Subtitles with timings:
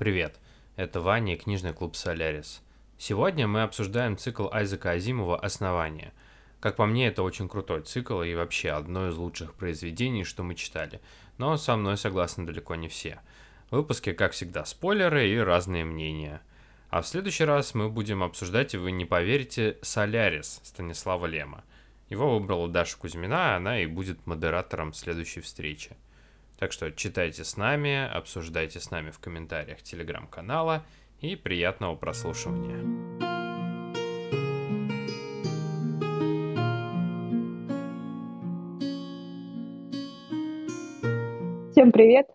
[0.00, 0.40] Привет,
[0.76, 2.62] это Ваня и книжный клуб «Солярис».
[2.96, 6.14] Сегодня мы обсуждаем цикл Айзека Азимова «Основание».
[6.58, 10.54] Как по мне, это очень крутой цикл и вообще одно из лучших произведений, что мы
[10.54, 11.02] читали.
[11.36, 13.20] Но со мной согласны далеко не все.
[13.68, 16.40] В выпуске, как всегда, спойлеры и разные мнения.
[16.88, 21.62] А в следующий раз мы будем обсуждать, и вы не поверите, «Солярис» Станислава Лема.
[22.08, 25.94] Его выбрала Даша Кузьмина, а она и будет модератором следующей встречи.
[26.60, 30.84] Так что читайте с нами, обсуждайте с нами в комментариях телеграм-канала
[31.22, 32.76] и приятного прослушивания.
[41.70, 42.28] Всем привет!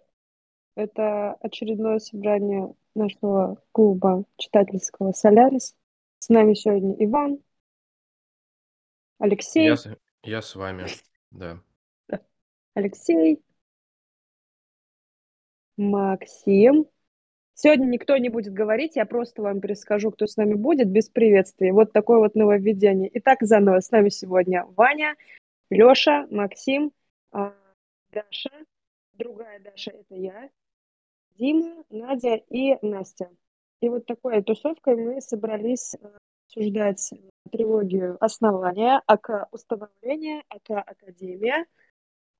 [0.76, 5.76] Это очередное собрание нашего клуба читательского «Солярис».
[6.18, 7.44] С нами сегодня Иван,
[9.20, 9.68] Алексей.
[9.68, 9.76] Я,
[10.24, 10.88] я с вами,
[11.30, 11.62] да.
[12.74, 13.45] Алексей,
[15.78, 16.88] Максим.
[17.54, 21.72] Сегодня никто не будет говорить, я просто вам перескажу, кто с нами будет, без приветствий.
[21.72, 23.10] Вот такое вот нововведение.
[23.14, 25.16] Итак, заново с нами сегодня Ваня,
[25.70, 26.92] Лёша, Максим,
[27.32, 27.54] а,
[28.12, 28.52] Даша,
[29.14, 30.50] другая Даша– это я,
[31.38, 33.30] Дима, Надя и Настя.
[33.82, 36.10] И вот такой тусовкой мы собрались э,
[36.48, 37.10] обсуждать
[37.52, 41.66] трилогию «Основание», АК «Установление», АК «Академия»,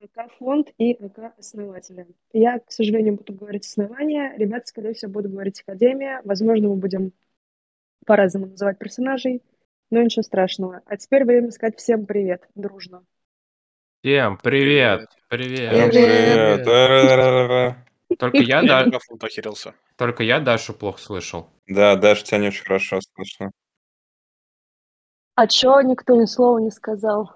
[0.02, 2.06] АК фонд и АК основателя.
[2.32, 6.20] Я, к сожалению, буду говорить основание, ребята, скорее всего, будут говорить академия.
[6.24, 7.12] Возможно, мы будем
[8.04, 9.42] по-разному называть персонажей,
[9.90, 10.82] но ничего страшного.
[10.86, 13.04] А теперь время сказать всем привет, дружно.
[14.02, 15.08] Всем привет!
[15.28, 15.90] Привет!
[15.90, 16.64] Привет!
[16.64, 18.18] Привет!
[18.18, 18.86] Только я, да...
[19.96, 21.48] Только я Дашу плохо слышал.
[21.66, 23.50] Да, Даша, тебя не очень хорошо слышно.
[25.34, 27.34] А чё никто ни слова не сказал?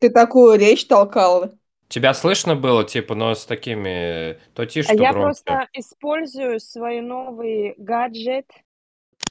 [0.00, 1.56] Ты такую речь толкала.
[1.88, 4.40] Тебя слышно было, типа, но с такими...
[4.54, 5.24] То тише, А то я громче.
[5.42, 8.50] просто использую свой новый гаджет.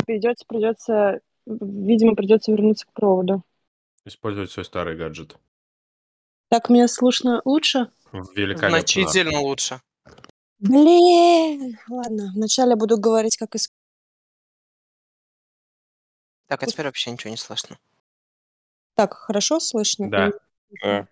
[0.05, 3.43] Придется, придется, видимо, придется вернуться к проводу.
[4.05, 5.37] Использовать свой старый гаджет.
[6.49, 7.91] Так меня слышно лучше?
[8.35, 8.69] Великолепно.
[8.69, 9.81] Значительно лучше.
[10.59, 13.71] Блин, ладно, вначале буду говорить как из...
[16.47, 17.79] Так, а теперь вообще ничего не слышно.
[18.95, 20.09] Так, хорошо слышно?
[20.09, 20.31] Да.
[20.81, 21.07] Да.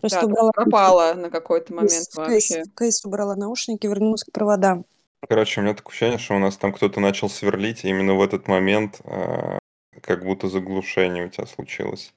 [0.00, 0.52] Просто Да, убрала...
[0.52, 2.62] пропала на какой-то момент Кейс, вообще.
[2.76, 4.86] кейс убрала наушники, вернулась к проводам.
[5.28, 8.22] Короче, у меня такое ощущение, что у нас там кто-то начал сверлить, и именно в
[8.22, 9.58] этот момент а,
[10.00, 12.12] как будто заглушение у тебя случилось.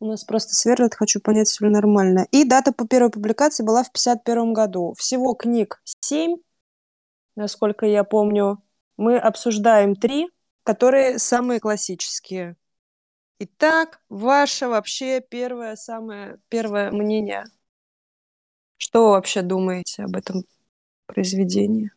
[0.02, 2.26] У нас просто сверлят, хочу понять, все ли нормально.
[2.32, 4.94] И дата по первой публикации была в 1951 году.
[4.98, 6.38] Всего книг 7,
[7.36, 8.60] насколько я помню.
[8.96, 10.28] Мы обсуждаем три,
[10.64, 12.56] которые самые классические.
[13.38, 17.44] Итак, ваше вообще первое, самое первое мнение.
[18.78, 20.42] Что вы вообще думаете об этом
[21.06, 21.92] произведении?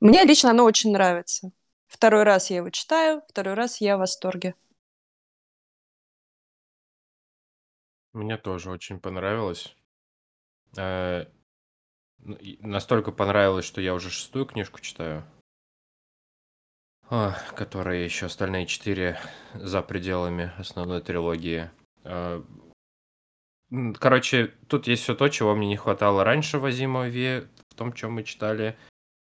[0.00, 1.52] Мне лично оно очень нравится.
[1.88, 4.54] Второй раз я его читаю, второй раз я в восторге.
[8.18, 9.76] Мне тоже очень понравилось.
[10.76, 11.26] Э,
[12.18, 15.22] ну, Настолько понравилось, что я уже шестую книжку читаю.
[17.08, 19.20] А, Которые еще остальные четыре
[19.54, 21.70] за пределами основной трилогии.
[22.02, 22.42] Э,
[24.00, 28.14] Короче, тут есть все то, чего мне не хватало раньше в Азимове, в том, чем
[28.14, 28.76] мы читали.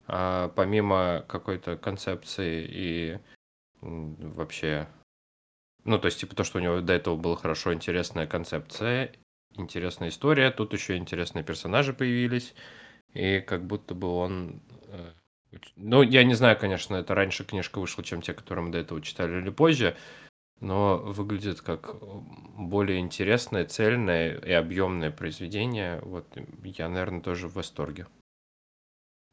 [0.06, 3.18] А, Помимо какой-то концепции и
[3.82, 4.88] вообще...
[5.88, 9.10] Ну, то есть, типа, то, что у него до этого была хорошо интересная концепция,
[9.56, 12.54] интересная история, тут еще интересные персонажи появились,
[13.14, 14.60] и как будто бы он...
[14.88, 15.12] э,
[15.76, 19.00] Ну, я не знаю, конечно, это раньше книжка вышла, чем те, которые мы до этого
[19.00, 19.96] читали, или позже,
[20.60, 21.94] но выглядит как
[22.58, 26.00] более интересное, цельное и объемное произведение.
[26.02, 26.26] Вот
[26.64, 28.06] я, наверное, тоже в восторге.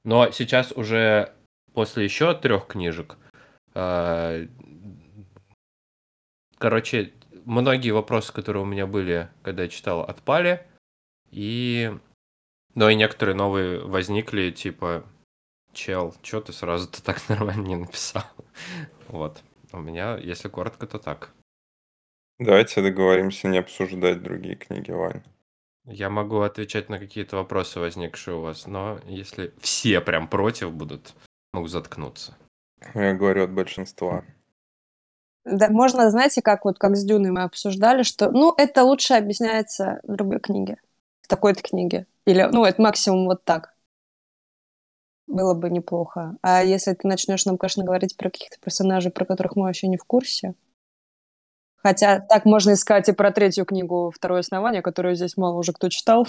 [0.05, 1.33] Но сейчас уже
[1.73, 3.17] после еще трех книжек,
[3.73, 4.47] э,
[6.65, 7.13] короче,
[7.45, 10.65] многие вопросы, которые у меня были, когда я читал, отпали.
[11.29, 11.95] И...
[12.73, 15.05] Но и некоторые новые возникли, типа,
[15.73, 18.23] чел, чё ты сразу-то так нормально не написал?
[19.09, 19.43] Вот.
[19.71, 21.33] У меня, если коротко, то так.
[22.39, 25.21] Давайте договоримся не обсуждать другие книги, Вань.
[25.85, 31.13] Я могу отвечать на какие-то вопросы, возникшие у вас, но если все прям против будут,
[31.53, 32.35] могу заткнуться.
[32.95, 34.25] Я говорю от большинства.
[35.45, 39.99] Да, можно, знаете, как вот как с Дюной мы обсуждали, что, ну, это лучше объясняется
[40.03, 40.77] в другой книге,
[41.21, 42.07] в такой-то книге.
[42.25, 43.73] Или, ну, это максимум вот так.
[45.27, 46.35] Было бы неплохо.
[46.41, 49.97] А если ты начнешь нам, конечно, говорить про каких-то персонажей, про которых мы вообще не
[49.97, 50.55] в курсе,
[51.85, 55.87] Хотя так можно искать и про третью книгу «Второе основание», которую здесь мало уже кто
[55.87, 56.27] читал.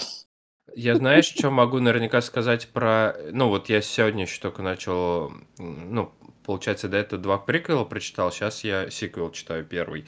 [0.75, 3.15] Я знаешь, что могу наверняка сказать про...
[3.31, 5.31] Ну, вот я сегодня еще только начал...
[5.57, 6.11] Ну,
[6.47, 10.05] получается, до этого два приквела прочитал, сейчас я сиквел читаю первый.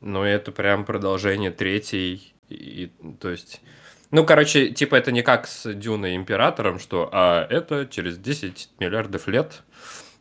[0.00, 2.34] Но это прям продолжение третьей.
[2.48, 3.62] И, то есть...
[4.10, 9.28] Ну, короче, типа это не как с Дюной Императором, что а это через 10 миллиардов
[9.28, 9.62] лет.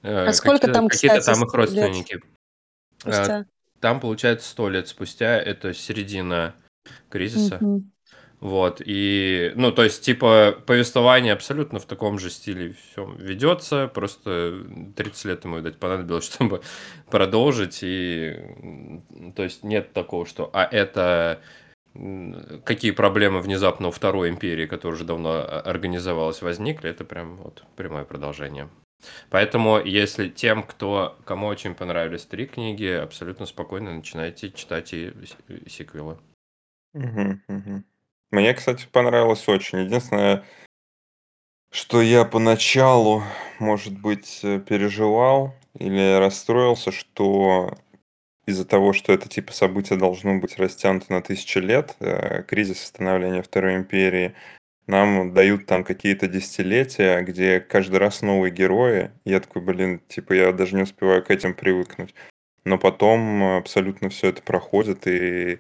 [0.04, 2.22] Э, а сколько там, Какие-то там их родственники.
[3.06, 3.46] Э, спустя?
[3.80, 6.54] Там, получается, сто лет спустя, это середина
[7.10, 7.58] кризиса.
[7.62, 7.92] Мгм.
[8.40, 14.64] Вот, и, ну, то есть, типа, повествование абсолютно в таком же стиле все ведется, просто
[14.96, 16.62] 30 лет ему, видать, понадобилось, чтобы
[17.10, 18.36] продолжить, и,
[19.36, 21.42] то есть, нет такого, что, а это
[22.64, 27.64] какие проблемы внезапно у Второй империи, которая уже давно а, организовалась, возникли, это прям вот
[27.76, 28.70] прямое продолжение.
[29.30, 35.12] Поэтому, если тем, кто, кому очень понравились три книги, абсолютно спокойно начинайте читать и
[35.68, 36.18] сиквелы.
[36.94, 37.86] Мгм, мгм.
[38.32, 39.80] Мне, кстати, понравилось очень.
[39.80, 40.44] Единственное,
[41.72, 43.24] что я поначалу,
[43.60, 47.74] может быть, э, переживал или расстроился, что
[48.46, 53.42] из-за того, что это типа событие должно быть растянуто на тысячи лет, э, кризис становления
[53.44, 54.36] Второй империи,
[54.88, 59.12] нам дают там какие-то десятилетия, где каждый раз новые герои.
[59.26, 62.16] Я такой, блин, типа я даже не успеваю к этим привыкнуть.
[62.66, 65.60] Но потом абсолютно все это проходит, и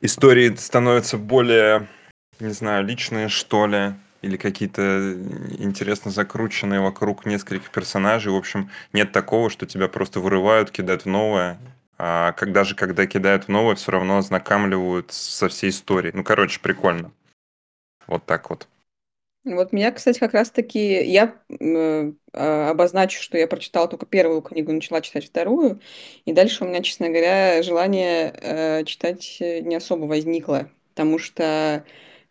[0.00, 1.86] истории становятся более,
[2.40, 5.14] не знаю, личные, что ли, или какие-то
[5.58, 8.32] интересно закрученные вокруг нескольких персонажей.
[8.32, 11.58] В общем, нет такого, что тебя просто вырывают, кидают в новое.
[11.98, 16.12] А когда же, когда кидают в новое, все равно ознакомливают со всей историей.
[16.14, 17.12] Ну, короче, прикольно.
[18.06, 18.68] Вот так вот.
[19.44, 21.02] Вот меня, кстати, как раз-таки...
[21.02, 25.80] Я э, а, обозначу, что я прочитала только первую книгу, начала читать вторую,
[26.26, 31.84] и дальше у меня, честно говоря, желание э, читать не особо возникло, потому что,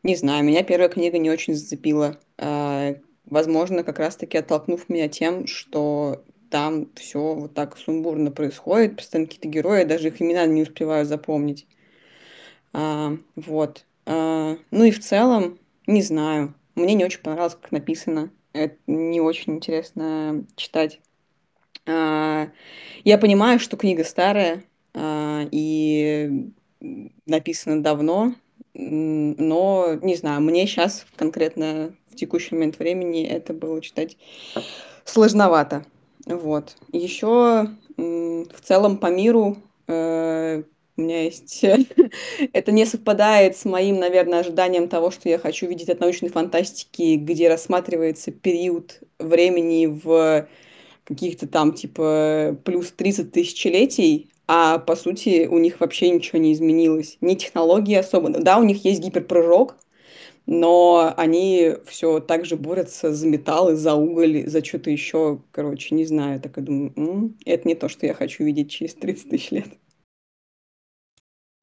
[0.03, 2.19] не знаю, меня первая книга не очень зацепила.
[2.37, 2.95] Э,
[3.25, 9.47] возможно, как раз-таки оттолкнув меня тем, что там все вот так сумбурно происходит, постоянно какие-то
[9.47, 11.67] герои, даже их имена не успеваю запомнить.
[12.73, 13.85] А, вот.
[14.05, 16.53] А, ну и в целом, не знаю.
[16.79, 18.31] Мне не очень понравилось, как написано.
[18.53, 21.01] Это не очень интересно читать.
[21.85, 22.47] А,
[23.03, 26.51] я понимаю, что книга старая а, и
[27.25, 28.33] написана давно,
[28.73, 34.15] но не знаю, мне сейчас конкретно в текущий момент времени это было читать
[35.03, 35.85] сложновато.
[36.25, 36.77] Вот.
[36.93, 40.63] Еще в целом по миру э,
[40.99, 41.63] у меня есть...
[42.53, 47.15] Это не совпадает с моим, наверное, ожиданием того, что я хочу видеть от научной фантастики,
[47.15, 50.47] где рассматривается период времени в
[51.05, 57.17] каких-то там, типа, плюс 30 тысячелетий, а по сути у них вообще ничего не изменилось.
[57.21, 58.29] Ни технологии особо.
[58.29, 59.77] Да, у них есть гиперпрыжок,
[60.45, 66.05] но они все так же борются за металлы, за уголь, за что-то еще, короче, не
[66.05, 66.41] знаю.
[66.41, 69.67] Так и думаю, м-м, это не то, что я хочу видеть через 30 тысяч лет.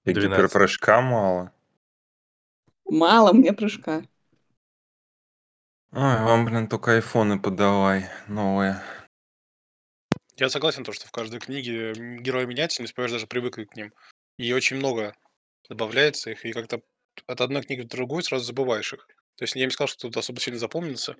[0.06, 0.30] И 12.
[0.30, 1.52] гиперпрыжка мало.
[2.84, 4.04] Мало мне прыжка.
[5.90, 8.80] Ой, вам, блин, только айфоны подавай новые.
[10.36, 13.92] Я согласен, то, что в каждой книге герои меняются, не успеваешь даже привыкнуть к ним.
[14.36, 15.16] И очень много
[15.68, 16.82] добавляется их, и как-то
[17.26, 19.08] от одной книги в другую сразу забываешь их.
[19.36, 21.16] То есть я не сказал, что тут особо сильно запомнится,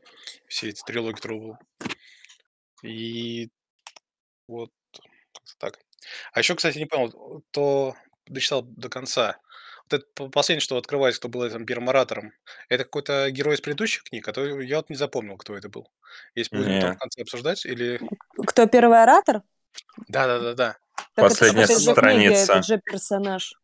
[0.47, 1.59] все эти трилогии Трубл.
[2.83, 3.51] И
[4.47, 4.71] вот
[5.33, 5.81] как-то так.
[6.33, 9.39] А еще, кстати, не понял, то дочитал до конца.
[9.89, 12.33] Вот это последнее, что открывается, кто был этим первым оратором.
[12.69, 15.91] Это какой-то герой из предыдущих книг, а то я вот не запомнил, кто это был.
[16.35, 16.99] Если будем там в Не.
[16.99, 18.01] конце обсуждать, или...
[18.47, 19.43] Кто первый оратор?
[20.09, 20.77] Да-да-да-да.
[20.97, 22.53] Так это Последняя же страница.
[22.55, 23.55] этот же персонаж,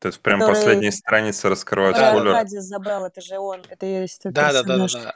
[0.00, 2.34] Это прям который, последние страницы раскрывают который спойлер.
[2.34, 4.84] Аркадий забрал, это же он, это и есть тот Да-да-да-да-да.
[4.84, 5.14] персонаж.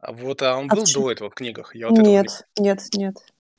[0.00, 1.04] А вот а он А был почему?
[1.04, 1.74] до этого в книгах.
[1.74, 2.12] Я вот этого не...
[2.16, 3.14] Нет, нет, нет.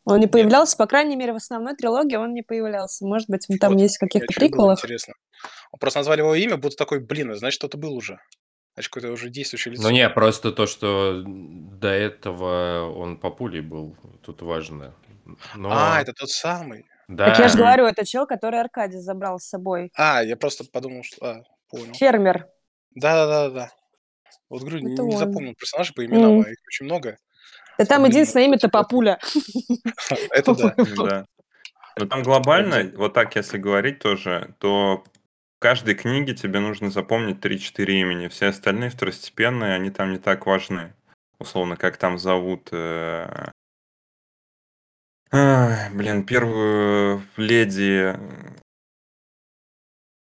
[0.06, 0.32] Он не Нет.
[0.32, 3.06] появлялся, по крайней мере, в основной трилогии он не появлялся.
[3.06, 4.78] Может быть, он там Вот, есть каких-то приквелах.
[4.80, 5.14] интересно.
[5.80, 8.20] Просто назвали его имя, будто такой, блин, а значит, кто-то был уже.
[8.76, 9.84] Значит, какое-то уже действующее лицо.
[9.84, 14.94] Ну не, просто то, что до этого он папулей был, тут важно.
[15.54, 16.86] А, Но это тот самый.
[17.08, 19.92] Так я же да, говорю, это чел, который Аркадий забрал с собой.
[19.96, 21.26] А, я просто подумал, что...
[21.26, 21.94] А, понял.
[21.94, 22.48] Фермер.
[22.96, 23.70] Да-да-да-да.
[24.50, 25.20] Вот говорю, не, Это не он.
[25.20, 26.46] запомнил персонажей по именам, М.
[26.46, 27.18] а их очень много.
[27.78, 29.20] Да там единственное имя-то Папуля.
[30.32, 30.54] Это
[30.96, 31.26] да.
[31.98, 35.04] Но там глобально, вот так если говорить тоже, то
[35.58, 38.28] в каждой книге тебе нужно запомнить 3-4 имени.
[38.28, 40.94] Все остальные второстепенные, они там не так важны.
[41.40, 42.70] Условно, как там зовут...
[42.72, 43.50] э,
[45.32, 48.16] Блин, первую леди...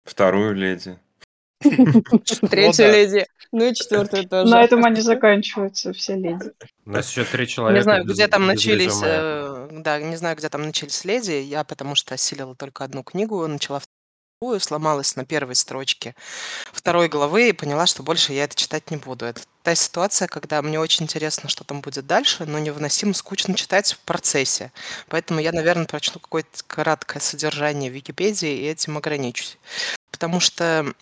[0.03, 0.97] Вторую леди.
[1.61, 2.91] Третью да.
[2.91, 3.27] леди.
[3.51, 4.51] Ну и четвертую тоже.
[4.51, 6.51] На этом они заканчиваются, все леди.
[6.85, 10.35] у нас еще три человека Не знаю, без- где там начались, э, да, не знаю,
[10.37, 11.31] где там начались леди.
[11.31, 13.79] Я потому что осилила только одну книгу, начала
[14.39, 16.15] вторую, сломалась на первой строчке
[16.71, 19.25] второй главы и поняла, что больше я это читать не буду.
[19.25, 23.93] Это та ситуация, когда мне очень интересно, что там будет дальше, но невыносимо скучно читать
[23.93, 24.71] в процессе.
[25.09, 29.57] Поэтому я, наверное, прочту какое-то краткое содержание в Википедии и этим ограничусь.
[30.11, 30.93] Потому что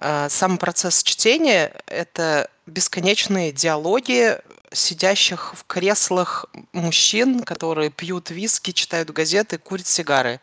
[0.00, 4.38] сам процесс чтения— это бесконечные диалоги
[4.72, 10.40] сидящих в креслах мужчин, которые пьют виски, читают газеты, курят сигары.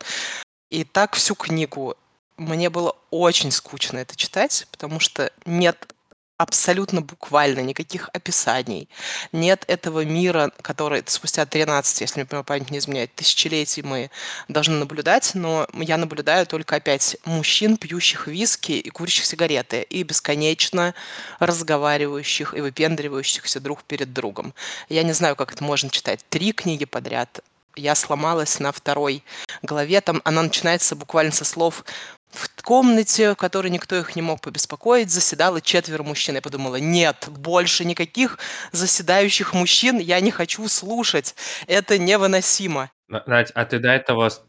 [0.70, 1.96] И так всю книгу.
[2.36, 5.92] Мне было очень скучно это читать, потому что нет
[6.38, 8.88] абсолютно буквально никаких описаний.
[9.32, 14.10] Нет этого мира, который спустя 13, если мне память не изменяет, тысячелетий мы
[14.46, 20.94] должны наблюдать, но я наблюдаю только опять мужчин, пьющих виски и курящих сигареты, и бесконечно
[21.40, 24.54] разговаривающих и выпендривающихся друг перед другом.
[24.88, 26.24] Я не знаю, как это можно читать.
[26.30, 27.40] Три книги подряд.
[27.74, 29.22] Я сломалась на второй
[29.62, 30.00] главе.
[30.00, 31.84] Там она начинается буквально со слов
[32.30, 36.34] в комнате, в которой никто их не мог побеспокоить, заседало четверо мужчин.
[36.34, 38.38] Я подумала, нет, больше никаких
[38.72, 41.34] заседающих мужчин я не хочу слушать.
[41.66, 42.90] Это невыносимо.
[43.08, 44.42] На- Надь, а ты до этого, с-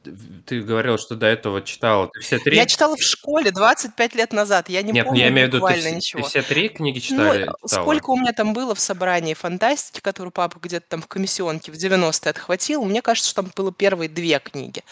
[0.45, 2.09] ты говорил, что до этого читала.
[2.13, 2.57] Ты все три?
[2.57, 4.67] Я читала в школе 25 лет назад.
[4.69, 6.27] Я не Нет, помню я имею в виду, ты, буквально вс- ты ничего.
[6.27, 7.57] все три книги Ну, читали, читала?
[7.83, 11.75] сколько у меня там было в собрании фантастики, которую папа где-то там в комиссионке в
[11.75, 14.83] 90-е отхватил, мне кажется, что там было первые две книги.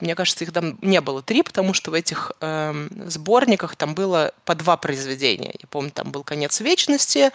[0.00, 4.32] Мне кажется, их там не было три, потому что в этих эм, сборниках там было
[4.44, 5.54] по два произведения.
[5.62, 7.30] Я помню, там был «Конец вечности»,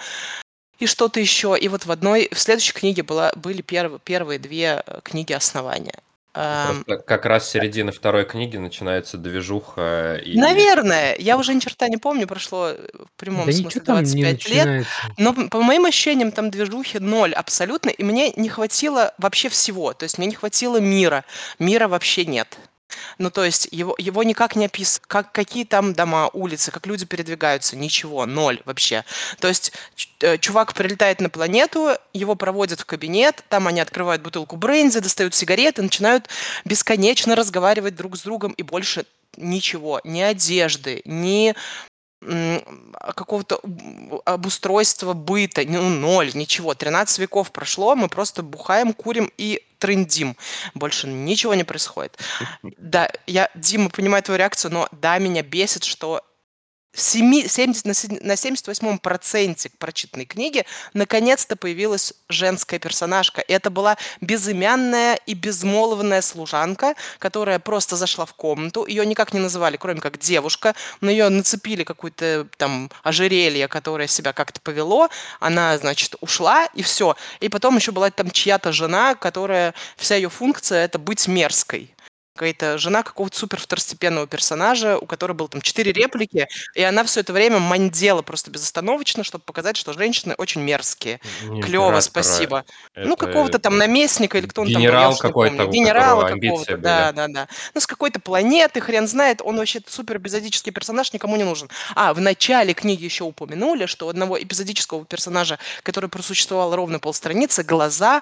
[0.80, 1.58] и что-то еще.
[1.60, 6.00] И вот в одной, в следующей книге была, были перв, первые две э, книги основания.
[6.36, 10.22] Эм, Просто как раз с середины второй книги начинается движуха.
[10.24, 10.38] И...
[10.38, 14.04] Наверное, я уже ни черта не помню, прошло э, в прямом Да смысле ничего там
[14.04, 14.66] не 25 лет.
[14.66, 14.92] начинается.
[15.18, 19.94] Но по моим ощущениям там движухи ноль абсолютно, и мне не хватило вообще всего.
[19.94, 21.26] То есть мне не хватило мира.
[21.58, 22.58] Мира вообще нет.
[23.18, 27.06] Ну, то есть его, его никак не описывают, как, какие там дома, улицы, как люди
[27.06, 29.04] передвигаются, ничего, ноль вообще.
[29.40, 29.72] То есть
[30.22, 35.36] э, чувак прилетает на планету, его проводят в кабинет, там они открывают бутылку бренди, достают
[35.36, 36.30] сигареты, начинают
[36.66, 39.06] бесконечно разговаривать друг с другом, и больше
[39.38, 41.56] ничего, ни одежды, ни
[42.22, 43.62] какого-то
[44.26, 46.74] обустройства быта, ну, ноль, ничего.
[46.74, 50.36] 13 веков прошло, мы просто бухаем, курим и трендим.
[50.76, 52.18] Больше ничего не происходит.
[52.78, 56.24] Да, я, Дима, понимаю твою реакцию, но да, меня бесит, что
[57.00, 63.40] в семи- 70, на седь- на 78-м проценте прочитанной книги наконец-то появилась женская персонажка.
[63.40, 68.86] И это была безымянная и безмолвная служанка, которая просто зашла в комнату.
[68.86, 70.76] Ее никак не называли, кроме как девушка.
[71.00, 75.10] На нее нацепили какое-то там ожерелье, которое себя как-то повело.
[75.40, 77.16] Она, значит, ушла, и все.
[77.40, 79.74] И потом еще была там чья-то жена, которая...
[79.96, 81.94] Вся ее функция— это быть мерзкой
[82.40, 87.20] какая-то жена какого-то супер второстепенного персонажа, у которой было там четыре реплики, и она все
[87.20, 91.20] это время мандела просто безостановочно, чтобы показать, что женщины очень мерзкие.
[91.44, 92.66] Не Клево, императора, спасибо.
[92.96, 95.56] Ну, это какого-то там наместника или кто он там был, я генерал уж не какой-то,
[95.58, 95.70] помню.
[95.70, 96.84] у Генерала которого амбиции какого-то, были.
[96.84, 97.48] да, да, да.
[97.74, 101.70] Ну, с какой-то планеты, хрен знает, он вообще супер эпизодический персонаж, никому не нужен.
[101.94, 107.64] А, в начале книги еще упомянули, что у одного эпизодического персонажа, который просуществовал ровно полстраницы,
[107.64, 108.22] глаза,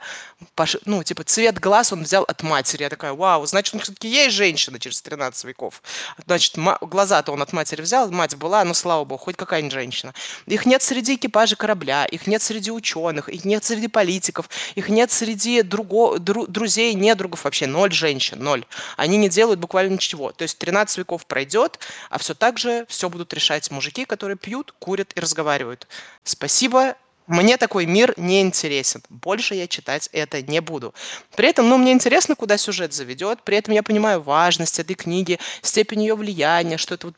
[0.56, 2.82] пош- ну, типа, цвет глаз он взял от матери.
[2.82, 5.82] Я такая, вау, значит, он все-таки есть женщина через 13 веков.
[6.26, 10.14] Значит, глаза-то он от матери взял, мать была, ну, слава богу, хоть какая-нибудь женщина.
[10.46, 15.12] Их нет среди экипажа корабля, их нет среди ученых, их нет среди политиков, их нет
[15.12, 18.66] среди друго, дру- друзей, недругов, вообще ноль женщин, ноль.
[18.96, 20.32] Они не делают буквально ничего.
[20.32, 24.74] То есть 13 веков пройдет, а все так же все будут решать мужики, которые пьют,
[24.80, 25.88] курят и разговаривают.
[26.24, 26.96] Спасибо,
[27.28, 29.04] мне такой мир не интересен.
[29.10, 30.94] Больше я читать это не буду.
[31.36, 33.44] При этом, ну, мне интересно, куда сюжет заведет.
[33.44, 37.16] При этом я понимаю важность этой книги, степень ее влияния, что это вот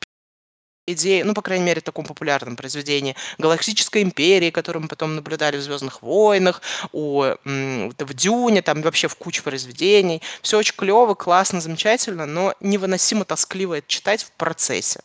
[0.93, 5.57] идеи, ну, по крайней мере, в таком популярном произведении, Галактической империи, которую мы потом наблюдали
[5.57, 10.21] в Звездных войнах, у, в Дюне, там вообще в куче произведений.
[10.41, 15.01] Все очень клево, классно, замечательно, но невыносимо тоскливо это читать в процессе.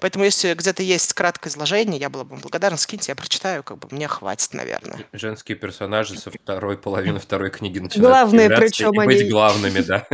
[0.00, 3.78] Поэтому, если где-то есть краткое изложение, я была бы вам благодарна, скиньте, я прочитаю, как
[3.78, 5.04] бы мне хватит, наверное.
[5.12, 9.30] Женские персонажи со второй половины второй книги начинают Главные причем и быть они.
[9.30, 10.06] главными, да.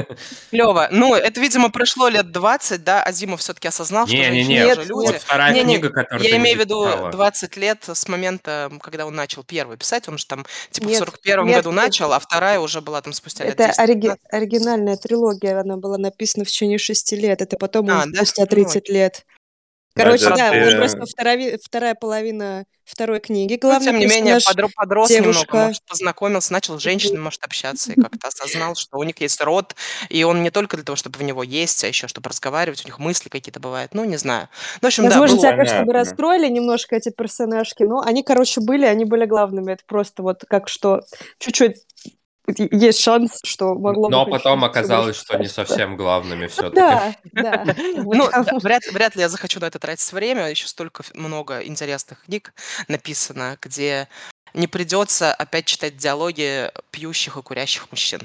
[0.50, 0.88] Клево.
[0.90, 5.13] Ну, это, видимо, прошло лет 20, да, Азимов все-таки осознал, что женщины Не-не-не, Нет, тоже
[5.14, 7.11] вот вторая Не-не, книга, которую я ты не имею в виду дочитала.
[7.12, 10.99] 20 лет с момента, когда он начал первый писать, он же там типа в Нет,
[10.99, 14.21] 41 нет, году начал, а вторая уже была там спустя лет это 10 ориги- 15.
[14.30, 18.16] оригинальная трилогия, она была написана в течение шести лет, это потом А, уже да?
[18.18, 18.94] спустя Ну, 30 окей.
[18.94, 19.25] лет.
[19.94, 20.76] Короче, да, вот ты...
[20.76, 25.56] просто вторая, вторая половина второй книги, Ну, главный тем не менее, подро- подрос немного, девушка.
[25.56, 29.74] может, познакомился, начал с женщинами, может, общаться и как-то осознал, что у них есть род,
[30.08, 32.88] и он не только для того, чтобы в него есть, а еще чтобы разговаривать, у
[32.88, 34.48] них мысли какие-то бывают, ну, не знаю.
[34.82, 35.66] Ну, в общем, да, Возможно, был тебя, опыт.
[35.68, 39.72] конечно, бы расстроили немножко эти персонажки, но они, короче, были, они были главными.
[39.72, 41.02] Это просто вот как что
[41.38, 41.76] чуть-чуть
[42.46, 46.76] есть шанс, что могло Но потом оказалось, что не совсем главными Ну все-таки.
[46.76, 47.64] Да, да.
[47.94, 50.50] Ну, вот- вряд, вряд ли я захочу на это тратить время.
[50.50, 52.52] Еще столько много интересных книг
[52.88, 54.08] написано, где
[54.52, 58.20] не придется опять читать диалоги пьющих и курящих мужчин.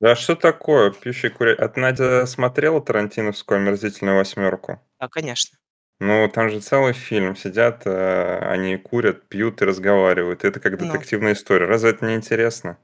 [0.00, 0.90] Да что такое?
[0.90, 1.54] Пьющий куря...
[1.54, 4.80] А ты, Надя, смотрела Тарантиновскую «Омерзительную восьмерку»?
[5.00, 5.56] Да, конечно.
[6.00, 7.36] Ну, там же целый фильм.
[7.36, 10.44] Сидят, э, они курят, пьют и разговаривают.
[10.44, 11.66] Это как Ну, детективная история.
[11.66, 12.76] Разве это не интересно?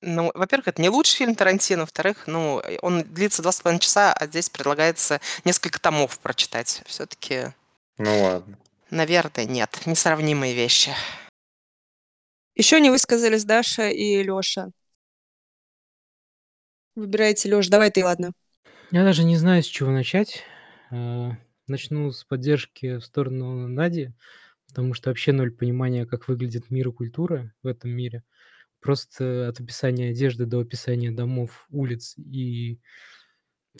[0.00, 3.80] Ну, во-первых, это не лучший фильм Тарантино, во-вторых, ну, э, он длится два с половиной
[3.80, 6.82] часа, а здесь предлагается несколько томов прочитать.
[6.86, 7.48] Все-таки,
[7.98, 8.58] Ну ладно.
[8.90, 10.92] наверное, нет, несравнимые вещи.
[12.54, 14.70] Еще не высказались Даша и Леша.
[16.96, 18.32] Выбирайте, Леш, давай ты, ладно.
[18.90, 20.42] Я даже не знаю, с чего начать.
[20.90, 21.30] Э,
[21.68, 24.12] Начну с поддержки в сторону Нади,
[24.68, 28.24] потому что вообще ноль понимания, как выглядит мир и культура в этом мире.
[28.80, 32.14] Просто от описания одежды до описания домов, улиц.
[32.18, 32.80] И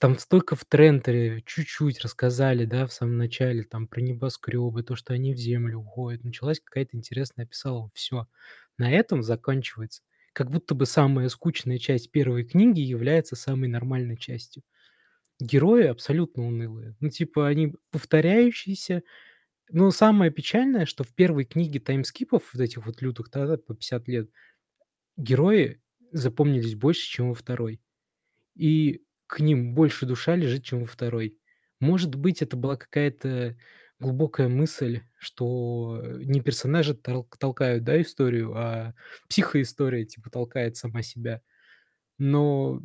[0.01, 5.15] там столько в трентере чуть-чуть рассказали, да, в самом начале, там про небоскребы, то, что
[5.15, 6.25] они в землю уходят.
[6.25, 7.91] Началась какая-то интересная описала.
[7.95, 8.29] Все.
[8.79, 10.03] На этом заканчивается.
[10.33, 14.63] Как будто бы самая скучная часть первой книги является самой нормальной частью.
[15.41, 16.97] Герои абсолютно унылые.
[17.01, 19.03] Ну, типа, они повторяющиеся.
[19.71, 24.09] Но самое печальное, что в первой книге таймскипов, вот этих вот лютых, да, по 50
[24.09, 24.31] лет,
[25.19, 27.83] герои запомнились больше, чем во второй.
[28.57, 31.39] И к ним больше душа лежит, чем во второй.
[31.81, 33.57] Может быть, это была какая-то
[34.01, 38.95] глубокая мысль, что не персонажи тол- толкают, да, историю, а
[39.29, 41.43] психоистория, типа, толкает сама себя.
[42.19, 42.83] Но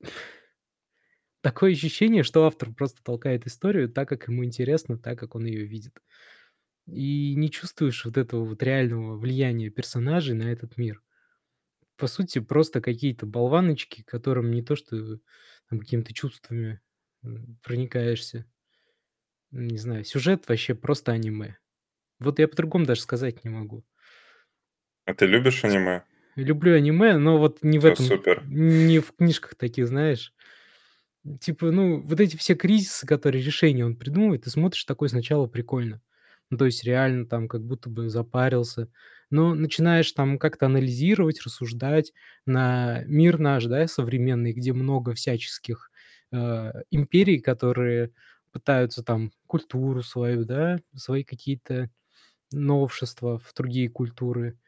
[1.40, 5.64] такое ощущение, что автор просто толкает историю так, как ему интересно, так, как он ее
[5.64, 5.98] видит.
[6.86, 11.02] И не чувствуешь вот этого вот реального влияния персонажей на этот мир.
[11.96, 15.18] По сути, просто какие-то болваночки, которым не то что
[15.68, 16.80] там какими-то чувствами
[17.22, 18.46] м, проникаешься.
[19.52, 21.56] Не знаю, сюжет вообще просто аниме.
[22.20, 23.84] Вот я по-другому даже сказать не могу.
[25.06, 26.02] А ты любишь аниме?
[26.36, 28.42] Люблю аниме, но вот не в этом, супер.
[28.42, 30.32] не в книжках таких, знаешь.
[31.40, 36.02] Типа, ну, вот эти все кризисы, которые решения он придумывает, ты смотришь такой сначала прикольно.
[36.50, 38.90] Ну, то есть реально там как будто бы запарился.
[39.34, 42.12] Но начинаешь там как-то анализировать, рассуждать
[42.46, 45.90] на мир наш, да, современный, где много всяческих
[46.32, 48.12] э, империй, которые
[48.52, 51.90] пытаются там культуру свою, да, свои какие-то
[52.52, 54.58] новшества в другие культуры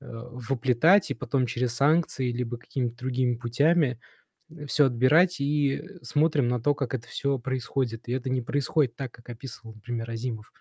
[0.00, 4.00] э, воплетать и потом через санкции либо какими-то другими путями
[4.66, 8.08] все отбирать и смотрим на то, как это все происходит.
[8.08, 10.52] И это не происходит так, как описывал, например, Азимов.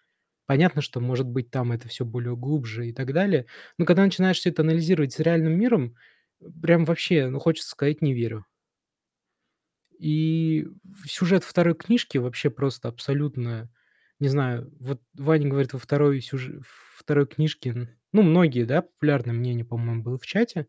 [0.50, 3.46] Понятно, что, может быть, там это все более глубже и так далее.
[3.78, 5.96] Но когда начинаешь все это анализировать с реальным миром,
[6.62, 8.46] прям вообще, ну, хочется сказать, не верю.
[10.00, 10.68] И
[11.06, 13.70] сюжет второй книжки вообще просто абсолютно,
[14.20, 16.62] не знаю, вот Ваня говорит, во второй сюже
[16.98, 20.68] второй книжке, н ну, многие, да, популярное мнение, по-моему, было в чате,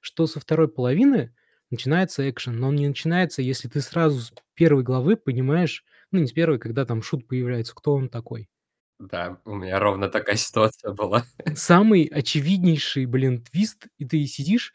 [0.00, 1.34] что со второй половины
[1.70, 6.26] начинается экшен, но он не начинается, если ты сразу с первой главы понимаешь, ну, не
[6.26, 8.48] с первой, когда там шут появляется, кто он такой.
[8.98, 11.24] Да, у меня ровно такая ситуация была.
[11.54, 14.72] Самый очевиднейший, блин, твист, и ты сидишь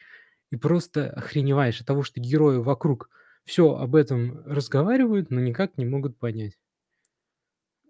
[0.52, 3.10] и просто охреневаешь от того, что герои вокруг
[3.46, 6.58] все об этом разговаривают, но никак не могут понять.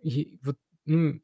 [0.04, 1.22] И вот, ну,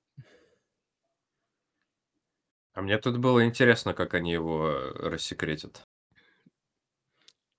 [2.73, 5.86] А мне тут было интересно, как они его э, рассекретят.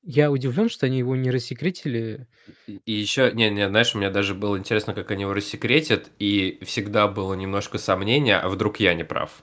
[0.03, 2.29] Я удивлен, что они его не рассекретили.
[2.67, 6.59] И и еще, не не, знаешь, мне даже было интересно, как они его рассекретят, и
[6.63, 9.43] всегда было немножко сомнения, а вдруг я не прав.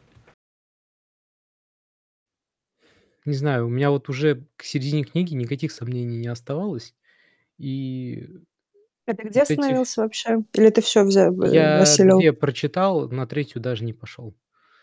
[3.25, 6.93] Не знаю, у меня вот уже к середине книги никаких сомнений не оставалось.
[7.59, 8.27] И
[9.07, 10.43] А ты где вот эти остановился вообще?
[10.53, 12.19] Или ты всё взя э, Я осилил?
[12.19, 14.35] 2 прочитал, на третью даже не пошел.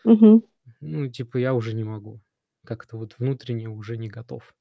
[0.05, 0.43] Мгм.
[0.81, 2.21] Ну, типа, я уже не могу.
[2.65, 4.53] Как-то вот внутренне уже не готов.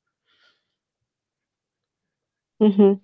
[2.62, 3.00] Мгм.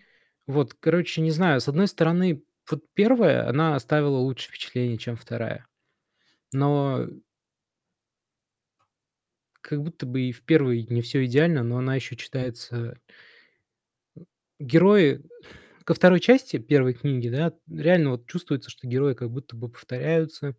[0.49, 5.67] Вот, короче, не знаю, с одной стороны, вот 1, она оставила лучшее впечатление, чем 2.
[6.53, 7.07] Но
[9.61, 12.99] как будто бы и в 1 не всё идеально, но она еще читается
[14.61, 15.23] Герои
[15.85, 20.57] ко 2 части 1 книги, да, реально вот чувствуется, что герои как будто бы повторяются,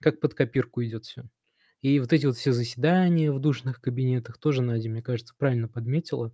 [0.00, 1.24] как под копирку идет всё.
[1.82, 6.32] И вот эти вот все заседания в душных кабинетах тоже Надя, мне кажется, правильно подметила.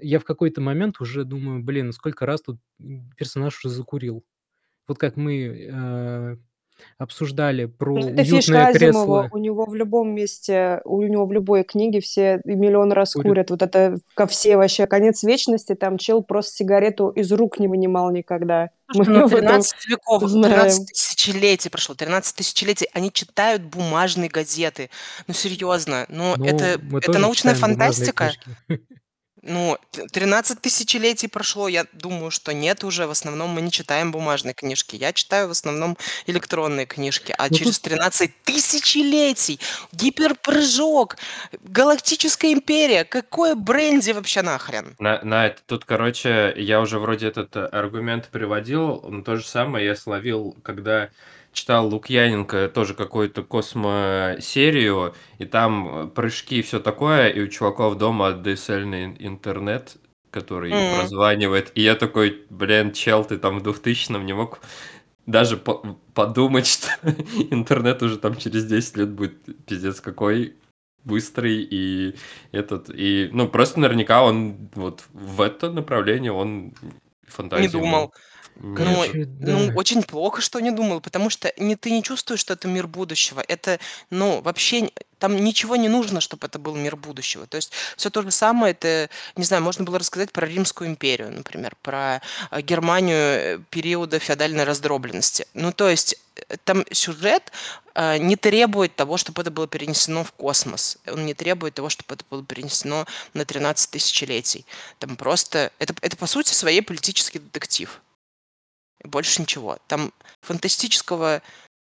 [0.00, 2.58] Я в какой-то момент уже думаю: "Блин, сколько раз тут,
[3.16, 4.24] персонаж уже закурил".
[4.86, 6.36] Вот как мы, э,
[6.98, 9.22] обсуждали про Ну, это фишка уютное Азимова.
[9.22, 13.12] кресло У него в любом месте, у него в любой книге все и миллион раз
[13.14, 13.28] Курят.
[13.28, 13.50] курят.
[13.50, 18.10] Вот это ко все вообще конец вечности, там чел просто сигарету из рук не вынимал
[18.10, 18.70] никогда.
[18.94, 20.86] Мы ну в этом 13 веков, 13 знаем.
[20.86, 22.88] тысячелетий прошло, 13 тысячелетий.
[22.92, 24.90] Они читают бумажные газеты.
[25.26, 28.32] Ну, серьезно, ну, Ну, это мы это тоже научная читаем бумажные фантастика?
[28.68, 28.84] книжки.
[29.46, 33.06] Ну, т 13 тысячелетий прошло, я думаю, что нет уже.
[33.06, 34.96] В основном мы не читаем бумажные книжки.
[34.96, 37.34] Я читаю в основном электронные книжки.
[37.36, 39.60] А Ну, через тут 13 тысячелетий
[39.92, 41.16] гиперпрыжок,
[41.62, 43.04] галактическая империя.
[43.04, 44.96] Какое бренди вообще нахрен?
[44.98, 49.94] На Надь, тут, короче, я уже вроде этот аргумент приводил, но то же самое я
[49.94, 51.10] словил, когда
[51.54, 58.30] читал Лукьяненко тоже какую-то космосерию, и там прыжки и всё такое, и у чуваков дома
[58.32, 59.96] DSL-ный интернет,
[60.30, 60.90] который М.
[60.90, 61.72] прозванивает.
[61.76, 64.60] И я такой: "Блин, чел, ты там в 2000 не мог
[65.26, 66.88] даже по подумать, что
[67.50, 70.56] интернет уже там через 10 лет будет пиздец какой
[71.04, 71.62] быстрый".
[71.70, 72.16] И
[72.52, 76.74] этот, и, ну, просто наверняка он вот в это направление он
[77.54, 78.12] Не фантазии ему думал.
[78.56, 78.74] Ну.
[78.76, 79.74] Короче, ну, да.
[79.74, 83.42] очень плохо, что не думал, потому что не ты не чувствуешь, что это мир будущего.
[83.46, 83.78] Это,
[84.10, 87.46] ну, вообще н там ничего не нужно, чтоб это был мир будущего.
[87.46, 88.72] То есть всё то же самое.
[88.72, 94.18] Это, не знаю, можно было рассказать про Римскую империю, например, про, а, Германию, э, периода
[94.18, 95.46] феодальной раздробленности.
[95.54, 96.16] Ну, то есть,
[96.48, 97.52] э, там сюжет,
[97.94, 100.98] а, не требует того, чтоб это было перенесено в космос.
[101.10, 104.66] Он не требует того, чтоб это было перенесено на 13 тысячелетий.
[104.98, 108.00] Там просто это это, по сути своей, политический детектив.
[109.04, 109.78] Больше ничего.
[109.86, 110.12] Там
[110.42, 111.42] фантастического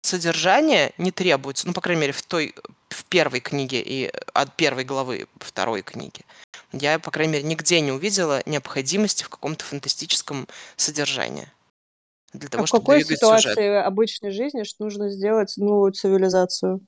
[0.01, 1.67] содержания не требуется.
[1.67, 2.55] Ну, по крайней мере, в той
[2.89, 6.25] в 1 книге и от 1 главы 2 книги.
[6.71, 11.47] Я, по крайней мере, нигде не увидела необходимости в каком-то фантастическом содержании
[12.33, 13.57] для А того, в чтобы какой двигать сюжет.
[13.57, 16.81] ситуации обычной жизни что нужно сделать новую цивилизацию?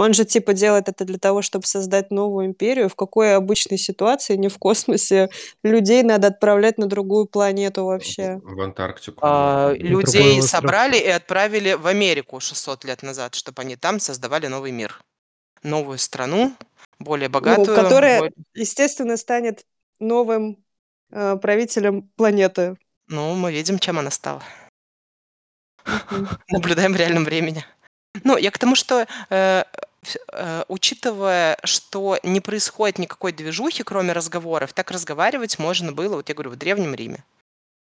[0.00, 2.88] Он же типа делает это для того, чтоб создать новую империю.
[2.88, 5.28] В какой обычной ситуации, не в космосе,
[5.62, 8.40] людей надо отправлять на другую планету вообще?
[8.42, 9.18] В Антарктику.
[9.20, 14.72] А, людей собрали и отправили в Америку 600 лет назад, чтоб они там создавали новый
[14.72, 14.98] мир.
[15.62, 16.54] Новую страну,
[16.98, 19.66] более Ну, богатую, которая, боль естественно, станет
[19.98, 20.64] новым,
[21.10, 22.78] э, правителем планеты.
[23.08, 24.42] Ну, мы видим, чем она стала.
[26.48, 27.66] Наблюдаем в реальном времени.
[28.24, 29.64] Ну, я к тому, что, э,
[30.68, 36.50] учитывая, что не происходит никакой движухи, кроме разговоров, так разговаривать можно было, вот я говорю,
[36.50, 37.24] в Древнем Риме.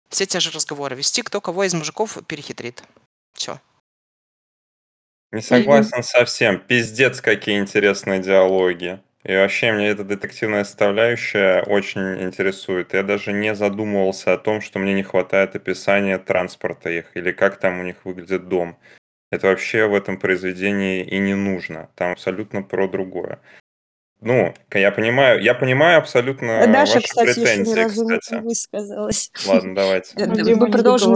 [0.10, 2.84] Все те же разговоры вести, кто кого из мужиков перехитрит.
[3.34, 3.60] Всё.
[5.32, 6.60] Не согласен совсем.
[6.60, 9.02] Пиздец, какие интересные диалоги.
[9.24, 12.94] И вообще меня эта детективная составляющая очень интересует.
[12.94, 17.60] Я даже не задумывался о том, что мне не хватает описания транспорта их или как
[17.60, 18.78] там у них выглядит дом.
[19.30, 21.90] Это вообще в этом произведении и не нужно.
[21.96, 23.40] Там абсолютно про другое.
[24.20, 28.42] Ну, я понимаю я понимаю абсолютно Даша, ваши кстати, еще ни претензии, разу не кстати.
[28.42, 29.32] высказалась.
[29.46, 30.16] Ладно, давайте.
[30.18, 31.14] Э, мы продолжим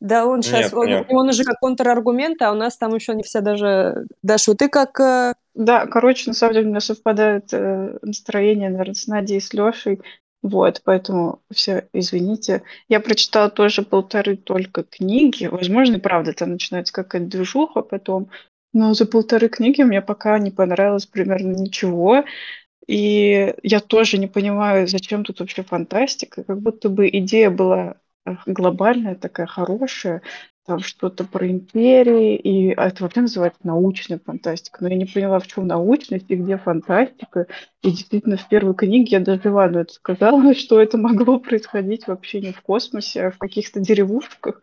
[0.00, 0.26] да.
[0.26, 1.16] Он щас, Нет, он понятно.
[1.16, 4.98] он уже как контраргумент, а у нас там еще не все даже Даша, ты как,
[4.98, 9.40] э Да, короче, на самом деле у меня совпадает, э, настроение, наверно, с Надей и
[9.40, 10.00] с Лешей.
[10.42, 12.62] Вот, поэтому все извините.
[12.88, 15.46] Я прочитала тоже 1,5 только книги.
[15.46, 18.28] Возможно, правда там начинается какая-то движуха потом,
[18.72, 22.24] но за 1,5 книги мне пока не понравилось примерно ничего.
[22.88, 26.42] И я тоже не понимаю, зачем тут вообще фантастика.
[26.42, 27.94] Как будто бы идея была,
[28.46, 30.22] глобальная, такая хорошая,
[30.64, 34.78] там что-то про империи, и это вообще называется научная фантастика.
[34.80, 37.48] Но я не поняла, в чем научность и где фантастика.
[37.82, 42.40] И действительно, в первой книге я даже Ивану это сказала, что это могло происходить вообще
[42.40, 44.62] не в космосе, а в каких-то деревушках.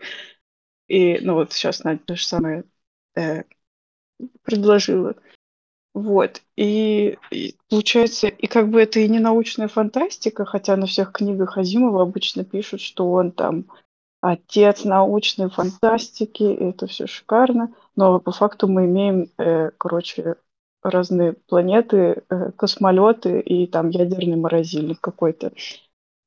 [0.87, 2.63] И, ну вот сейчас Надя то же самое
[3.15, 3.43] э,
[4.43, 5.15] предложила.
[5.93, 6.41] Вот.
[6.55, 11.57] И, и получается, и как бы это и не научная фантастика, хотя на всех книгах
[11.57, 13.65] Азимова обычно пишут, что он там
[14.21, 17.73] отец научной фантастики, и это все шикарно.
[17.95, 20.35] Но по факту мы имеем, э, короче,
[20.81, 25.51] разные планеты, э, космолеты и там ядерный морозильник какой-то.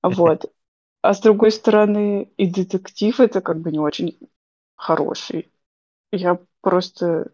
[0.02, 0.52] Вот.
[1.02, 4.18] А с другой стороны, и детектив это как бы не очень
[4.76, 5.50] хороший.
[6.12, 7.33] Я просто...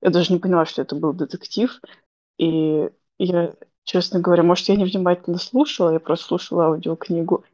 [0.00, 1.80] Я даже не поняла, что это был детектив.
[2.38, 7.44] И я, честно говоря, может, я невнимательно слушала, я просто слушала аудиокнигу.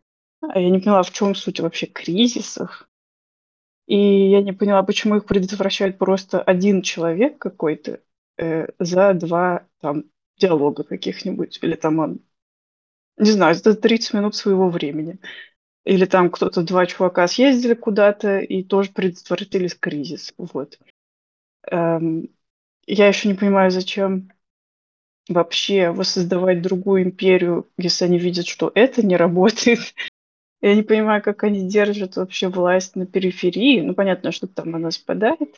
[0.40, 2.88] А я не поняла, в чем суть вообще кризисов.
[3.87, 3.96] И
[4.31, 8.01] я не поняла, почему их предотвращает просто один человек какой-то
[8.37, 10.05] э, за два там
[10.37, 11.59] диалога каких-нибудь.
[11.62, 12.20] Или там он,
[13.16, 15.18] не знаю, за 30 минут своего времени.
[15.85, 20.35] Или там кто-то, два чувака съездили куда-то и тоже предотвратили кризис.
[20.37, 20.79] Вот.
[21.70, 22.29] Эм,
[22.87, 24.31] я еще не понимаю, зачем
[25.29, 29.94] вообще воссоздавать другую империю, если они видят, что это не работает.
[30.61, 33.81] Я не понимаю, как они держат вообще власть на периферии.
[33.81, 35.57] Ну, понятно, что там она спадает.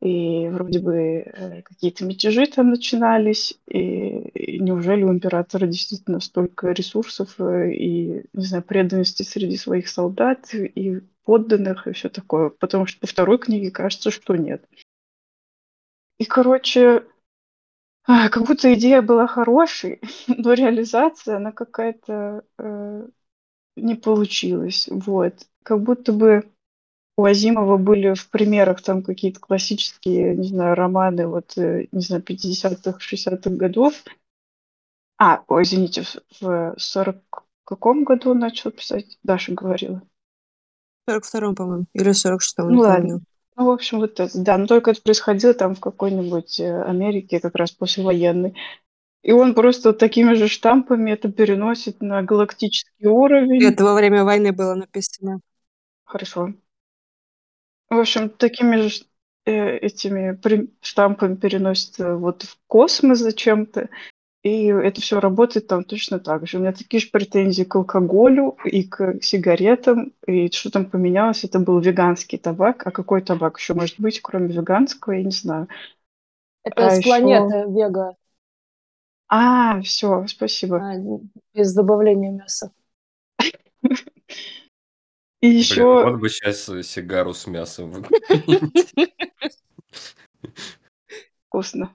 [0.00, 3.58] И вроде бы э, какие-то мятежи там начинались.
[3.66, 10.54] И, неужели у императора действительно столько ресурсов э, и, не знаю, преданности среди своих солдат
[10.54, 12.50] и подданных и все такое?
[12.50, 14.64] Потому что по второй книге кажется, что нет.
[16.18, 17.04] И, короче,
[18.04, 23.08] а, как будто идея была хорошей, но реализация, она какая-то э,
[23.78, 24.88] не получилось.
[24.90, 25.34] Вот.
[25.62, 26.50] Как будто бы
[27.16, 32.22] у Азимова были в примерах там какие-то классические, не знаю, романы, вот, э, не знаю,
[32.22, 33.94] 50-х, 60-х годов.
[35.18, 36.04] А, ой, извините,
[36.40, 39.18] в 40 каком году он начал писать?
[39.22, 40.00] Даша говорила.
[41.06, 42.96] В 42-м, по-моему, или 46-м, ну, ладно.
[42.96, 43.20] помню.
[43.56, 47.40] Ну, в общем, вот это, да, но только это происходило там в какой-нибудь э, Америке,
[47.40, 48.54] как раз послевоенной.
[49.22, 53.62] И он просто вот такими же штампами это переносит на галактический уровень.
[53.64, 55.40] Это во время войны было написано.
[56.04, 56.54] Хорошо.
[57.90, 59.04] В общем, такими же
[59.44, 63.88] э, этими при- штампами переносится вот в космос зачем-то.
[64.44, 66.58] И это все работает там точно так же.
[66.58, 70.12] У меня такие же претензии к алкоголю и к сигаретам.
[70.26, 72.86] И что там поменялось, это был веганский табак.
[72.86, 75.66] А какой табак еще может быть, кроме веганского, я не знаю.
[76.62, 78.14] Это А с еще- планеты Вега,
[79.28, 80.78] А, все, спасибо.
[80.78, 80.94] а,
[81.54, 82.72] без добавления мяса.
[85.40, 85.82] И Блин, еще...
[85.82, 88.04] вот бы сейчас сигару с мясом.
[91.46, 91.92] Вкусно.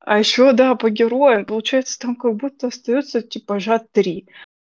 [0.00, 4.28] А еще, да, по героям, получается, там как будто остается типажа три.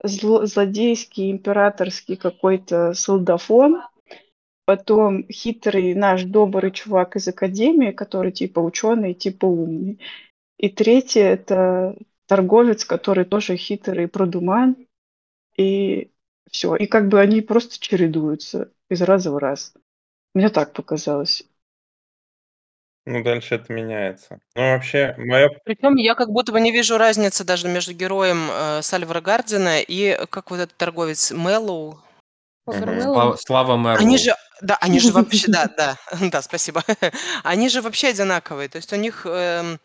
[0.03, 3.83] Зло- злодейский, императорский какой-то солдафон,
[4.65, 10.01] потом хитрый наш добрый чувак из Академии, который типа ученый, типа умный.
[10.63, 11.97] И третий это
[12.27, 14.77] торговец, который тоже хитрый продуман.
[15.57, 16.11] И
[16.51, 16.77] все.
[16.77, 19.75] И как бы они просто чередуются из раза в раз.
[20.35, 21.45] Мне так показалось.
[23.05, 24.39] Ну, дальше это меняется.
[24.55, 25.49] Ну, вообще, моя...
[25.65, 30.17] Причем я как будто бы не вижу разницы даже между героем э, Сальвара Гардина и
[30.17, 31.99] э, как вот этот торговец Мэллоу.
[32.65, 34.01] Слава, слава мэру.
[34.01, 35.97] Они же, да, они же вообще, да, да,
[36.31, 36.85] да, спасибо.
[37.43, 38.69] Они же вообще одинаковые.
[38.69, 39.81] То есть у них эм,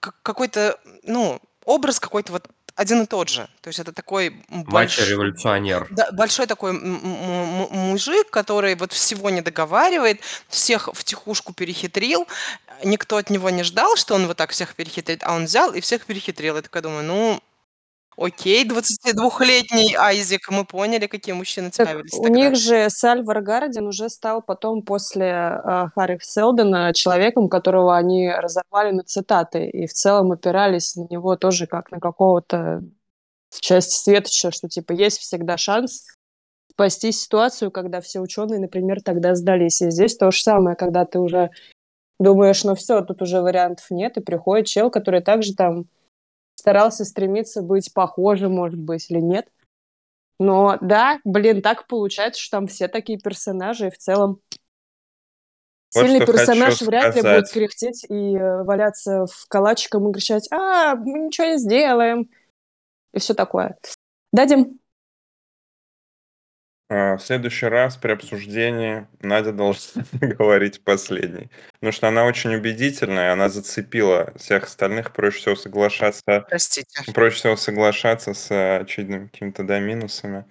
[0.00, 3.48] какой-то, ну, образ какой-то вот один и тот же.
[3.60, 5.04] То есть это такой большой...
[5.04, 5.86] Мачо-революционер.
[5.90, 12.26] Да, большой такой мужик, который вот всего не договаривает, всех в тихушку перехитрил,
[12.82, 15.80] никто от него не ждал, что он вот так всех перехитрит, а он взял и
[15.80, 16.56] всех перехитрил.
[16.56, 17.40] Я такая думаю, ну,
[18.16, 22.38] окей, 22-летний Айзек, мы поняли, какие мужчины Так цепавились у тогда.
[22.38, 28.92] них же Сальвар Гардин уже стал потом после э, Харри Селдена человеком, которого они разорвали
[28.92, 32.82] на цитаты и в целом опирались на него тоже как на какого-то
[33.60, 36.06] часть светоча, что типа есть всегда шанс
[36.74, 39.80] спасти ситуацию, когда все ученые, например, тогда сдались.
[39.80, 41.50] И здесь то же самое, когда ты уже
[42.18, 45.86] думаешь, ну все, тут уже вариантов нет, и приходит чел, который также там
[46.64, 49.46] старался стремиться быть похожим, может быть, или нет.
[50.38, 54.40] Но да, блин, так получается, что там все такие персонажи, и в целом
[55.94, 57.42] Вот сильный персонаж вряд ли сказать.
[57.42, 62.30] будет кряхтеть и э, валяться в калачиком и кричать, а, мы ничего не сделаем,
[63.12, 63.76] и все такое.
[64.32, 64.80] Дадим?
[66.90, 71.50] А, в следующий раз при обсуждении Надя должна говорить последней.
[71.74, 75.12] Потому что она очень убедительная, она зацепила всех остальных.
[75.12, 77.12] Проще всего соглашаться Простите.
[77.12, 80.44] проще всего соглашаться с очевидными какими-то, да, минусами.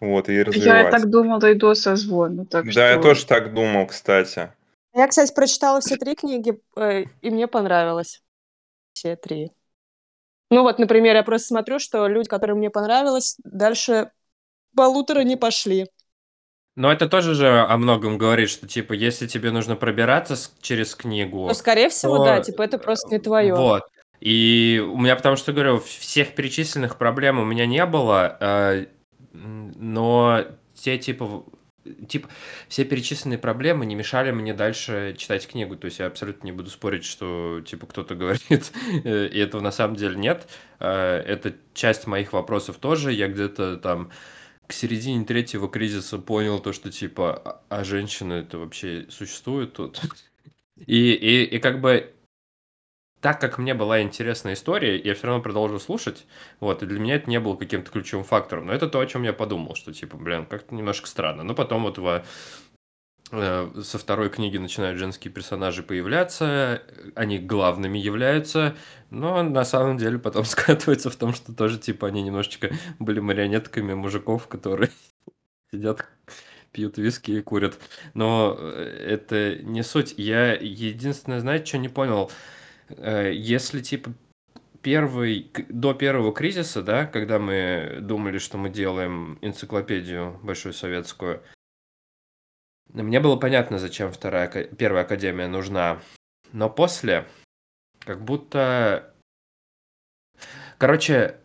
[0.00, 0.90] Вот, и Я развивать.
[0.90, 4.52] так думала и до созвона, так Да, я что тоже так думал, кстати.
[4.92, 8.22] Я, кстати, прочитала все три книги, э, и мне понравилось.
[8.92, 9.50] Все три.
[10.50, 14.10] Ну вот, например, я просто смотрю, что люди, которым мне понравилось, дальше
[14.74, 15.86] полутора не пошли.
[16.76, 20.94] Но это тоже же о многом говорит, что, типа, если тебе нужно пробираться с- через
[20.96, 23.54] книгу, Ну, скорее всего, то, да, типа это просто не твое.
[23.54, 23.82] Вот.
[24.20, 28.86] И у меня, потому что, говорю, всех перечисленных проблем у меня не было, э,
[29.32, 31.44] но те, типа,
[32.08, 32.28] типа,
[32.68, 35.76] все перечисленные проблемы не мешали мне дальше читать книгу.
[35.76, 38.72] То есть я абсолютно не буду спорить, что, типа, кто-то говорит,
[39.04, 40.48] э, и этого на самом деле нет.
[40.80, 43.12] Э, Это часть моих вопросов тоже.
[43.12, 44.10] Я где-то там
[44.66, 50.00] к середине третьего кризиса понял то, что, типа, а, а женщины это вообще существуют тут?
[50.76, 52.14] И, и, и как бы
[53.24, 56.26] так как мне была интересна история, я все равно продолжил слушать,
[56.60, 59.22] вот, и для меня это не было каким-то ключевым фактором, но это то, о чем
[59.22, 61.42] я подумал, что, типа, блин, как-то немножко странно.
[61.42, 62.26] Но потом вот во,
[63.30, 66.82] со второй книги начинают женские персонажи появляться,
[67.14, 68.76] они главными являются,
[69.10, 73.94] но на самом деле потом скатывается в том, что тоже, типа, они немножечко были марионетками
[73.94, 74.90] мужиков, которые
[75.72, 76.06] сидят,
[76.72, 77.78] пьют виски и курят.
[78.12, 80.14] Но э, это не суть.
[80.16, 82.30] Я единственное, знаете, что не понял?
[82.88, 84.12] Э, Если, типа,
[84.82, 91.42] первый, до первого кризиса, да, когда мы думали, что мы делаем энциклопедию большую советскую,
[93.02, 96.00] мне было понятно, зачем вторая, первая академия нужна.
[96.52, 97.26] Но после,
[97.98, 99.12] как будто...
[100.78, 101.36] Короче,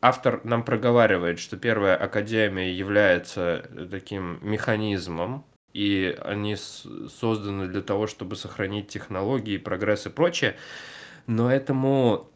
[0.00, 8.34] автор нам проговаривает, что первая академия является таким механизмом, и они созданы для того, чтобы
[8.34, 10.56] сохранить технологии, прогресс и прочее.
[11.26, 12.30] Но этому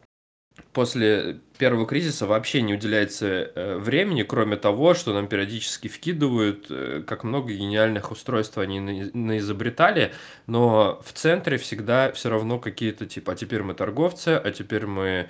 [0.73, 7.03] после первого кризиса вообще не уделяется э, времени, кроме того, что нам периодически вкидывают, э,
[7.05, 10.13] как много гениальных устройств они на- наизобретали,
[10.47, 15.29] но в центре всегда все равно какие-то типа, а теперь мы торговцы, а теперь мы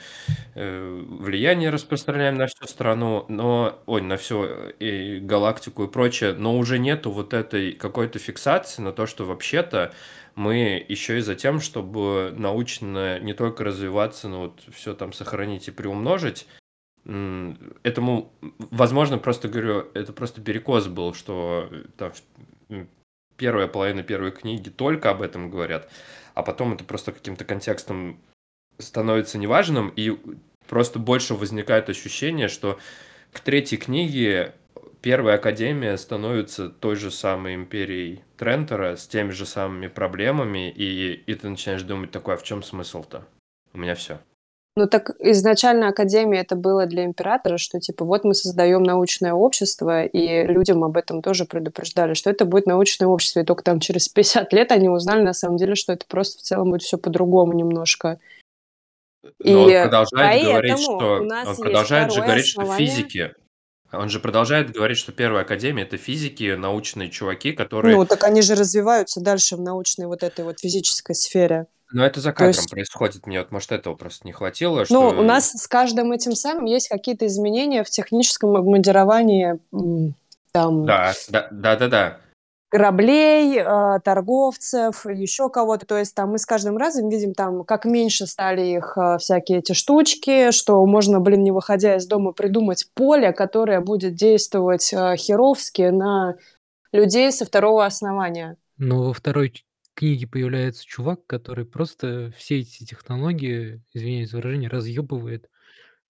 [0.56, 6.34] э, влияние распространяем на всю страну, но, ой, на всю э, и галактику и прочее,
[6.34, 9.94] но уже нету вот этой какой-то фиксации на то, что вообще-то
[10.36, 15.68] мы еще и за тем, чтобы научно не только развиваться, но вот все там сохранить
[15.68, 16.48] и приумножить.
[17.04, 22.12] Этому, возможно, просто говорю, это просто перекос был, что э, там
[23.38, 25.90] первая половина первой книги только об этом говорят,
[26.36, 28.20] а потом это просто каким-то контекстом
[28.78, 30.16] становится неважным, и
[30.68, 32.78] просто больше возникает ощущение, что
[33.32, 34.54] к третьей книге
[35.02, 41.34] Первая Академия становится той же самой империей Трентера с теми же самыми проблемами, и, и
[41.34, 43.24] ты начинаешь думать такой, а в чем смысл-то?
[43.74, 44.20] У меня все.
[44.78, 50.06] Ну так изначально Академия это было для императора, что типа вот мы создаем научное общество,
[50.06, 54.08] и людям об этом тоже предупреждали, что это будет научное общество, и только там через
[54.08, 57.52] 50 лет они узнали на самом деле, что это просто в целом будет все по-другому
[57.54, 58.18] немножко.
[59.40, 62.88] Но он И продолжает говорить, что он продолжает же говорить, что основание.
[62.88, 63.36] физики.
[63.92, 67.96] Он же продолжает говорить, что Первая Академия это физики, научные чуваки, которые.
[67.96, 71.68] Ну, так они же развиваются дальше в научной вот этой вот физической сфере.
[71.92, 73.28] Но это за То кадром есть, происходит.
[73.28, 76.66] Мне вот, может, этого просто не хватило, ну, что у нас с каждым этим самым
[76.66, 80.16] есть какие-то изменения в техническом обмундировании м,
[80.54, 82.18] там Да, да, да, да, да.
[82.72, 85.86] Кораблей, э, торговцев, еще кого-то.
[85.86, 89.60] То есть там мы с каждым разом видим там, как меньше стали их э, всякие
[89.60, 95.18] эти штучки, что можно, блин, не выходя из дома, придумать поле, которое будет действовать э,
[95.18, 96.38] херовски на
[96.94, 98.56] людей со второго основания.
[98.78, 99.54] Но во второй
[99.94, 105.50] книге появляется чувак, который просто все эти технологии, извиняюсь за выражение, разъебывает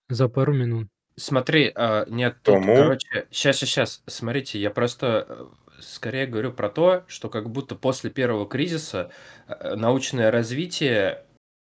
[0.09, 0.89] за пару минут.
[1.15, 5.49] Смотри, а, нет, тут, Тому короче, сейчас, сейчас, сейчас, смотрите, я просто
[5.81, 9.11] скорее говорю про то, что как будто после первого кризиса
[9.47, 11.23] э, научное развитие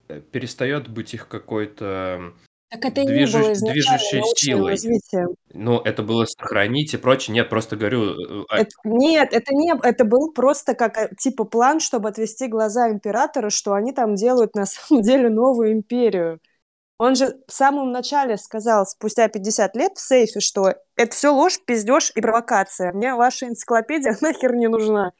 [0.09, 2.33] э, перестает быть их какой-то
[2.71, 4.71] Так это и не движу- было движущей силой.
[4.73, 5.29] развитием.
[5.53, 7.35] Ну, это было сохранить и прочее.
[7.35, 11.81] Нет, просто говорю, э, а, Это, нет, это не, это был просто как типа план,
[11.81, 16.39] чтобы отвести глаза императора, что они там делают на самом деле новую империю.
[17.03, 21.59] Он же в самом начале сказал, спустя 50 лет в сейфе, что это все ложь,
[21.67, 22.93] пиздеж и провокация.
[22.93, 25.11] Мне ваша энциклопедия нахер не нужна.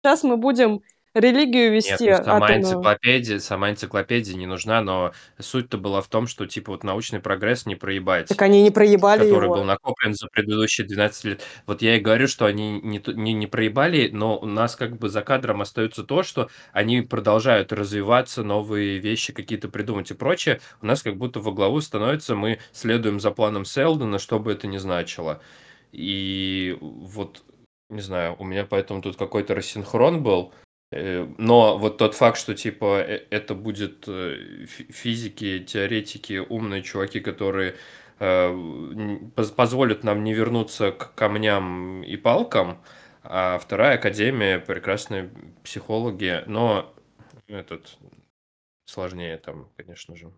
[0.00, 0.80] Сейчас мы будем
[1.14, 2.58] религию Нет, вести ну сама атомную.
[2.60, 7.66] энциклопедия, сама энциклопедия не нужна, но суть-то была в том, что типа вот научный прогресс
[7.66, 8.28] не проебать.
[8.28, 9.56] Так они не проебали который его.
[9.56, 11.42] был накоплен за предыдущие 12 лет.
[11.66, 14.96] Вот я и говорю, что они не, то- не, не проебали, но у нас как
[14.98, 20.60] бы за кадром остается то, что они продолжают развиваться, новые вещи какие-то придумать и прочее.
[20.80, 24.66] У нас как будто во главу становится, мы следуем за планом Селдона, что бы это
[24.66, 25.40] ни значило.
[25.92, 27.42] И вот,
[27.90, 30.52] не знаю, у меня поэтому тут какой-то рассинхрон был.
[30.92, 36.82] Э, Но вот тот факт, что типа э, это будет э, фи- физики, теоретики, умные
[36.82, 37.74] чуваки, которые
[39.34, 42.78] позволят нам не вернуться к камням и палкам,
[43.24, 45.30] а вторая академия прекрасные
[45.64, 46.94] психологи, но
[47.48, 47.98] этот
[48.84, 50.30] сложнее там, конечно же.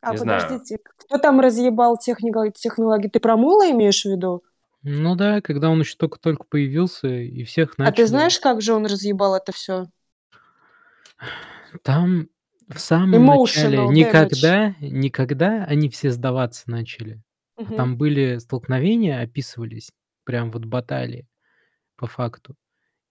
[0.00, 0.40] А Не знаю.
[0.40, 3.08] подождите, кто там разъебал технико- технологии?
[3.08, 4.42] Ты про Мула имеешь в виду?
[4.82, 8.04] Ну да, когда он еще только-только появился, и всех А ты начали...
[8.04, 9.86] знаешь, как же он разъебал это все?
[11.82, 12.28] Там
[12.68, 13.92] в самом начале Emotional damage.
[13.92, 17.22] никогда, никогда они все сдаваться начали.
[17.56, 19.92] А там были столкновения, описывались,
[20.24, 21.28] прям вот баталии,
[21.96, 22.56] по факту.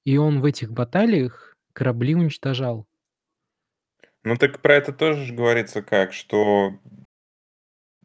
[0.03, 2.85] И он в этих баталиях корабли уничтожал.
[4.23, 6.79] Ну так про это тоже же говорится как, что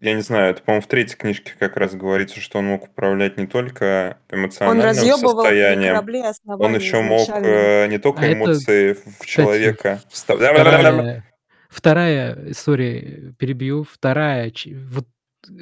[0.00, 3.38] я не знаю, это, по-моему, в третьей книжке как раз говорится, что он мог управлять
[3.38, 8.34] не только Он эмоциональным и состоянием, корабли он еще мог э, не только А это,
[8.34, 11.24] эмоции в кстати, человека встав- вторая,
[11.70, 14.52] вторая, сори, перебью, вторая,
[14.90, 15.06] вот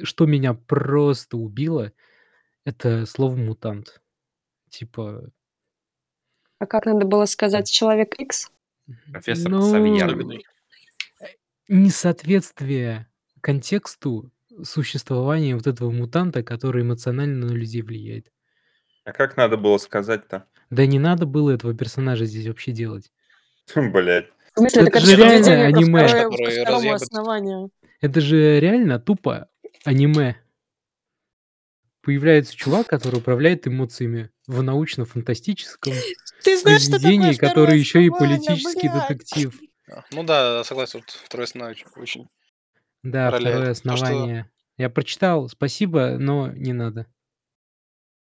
[0.03, 1.93] что меня просто убило,
[2.65, 4.01] это слово мутант.
[4.69, 5.29] Типа,
[6.59, 8.51] А как надо было сказать Человек Икс?
[9.09, 10.09] Профессор ну, Савьян.
[10.09, 10.45] Особенный.
[11.69, 13.07] несоответствие
[13.45, 14.31] контексту
[14.63, 18.31] существования вот этого мутанта, который эмоционально на людей влияет.
[19.03, 20.47] А как надо было сказать-то?
[20.71, 23.11] Да не надо было этого персонажа здесь вообще делать.
[23.75, 24.29] Блять.
[24.55, 26.07] В смысле, Это это же реально аниме.
[26.07, 27.69] второе- основанию.
[28.01, 29.47] Это же реально тупо
[29.83, 30.37] аниме.
[32.01, 35.93] Появляется чувак, который управляет эмоциями в научно-фантастическом
[36.43, 39.07] Ты знаешь, что такое произведении, второе который еще и политический блядь?
[39.09, 39.59] детектив.
[40.11, 42.27] Ну да, согласен, вот второй основной очень
[43.05, 43.55] Да, роляет.
[43.55, 44.49] второе То, что основание.
[44.77, 47.07] Я прочитал, спасибо, но не надо.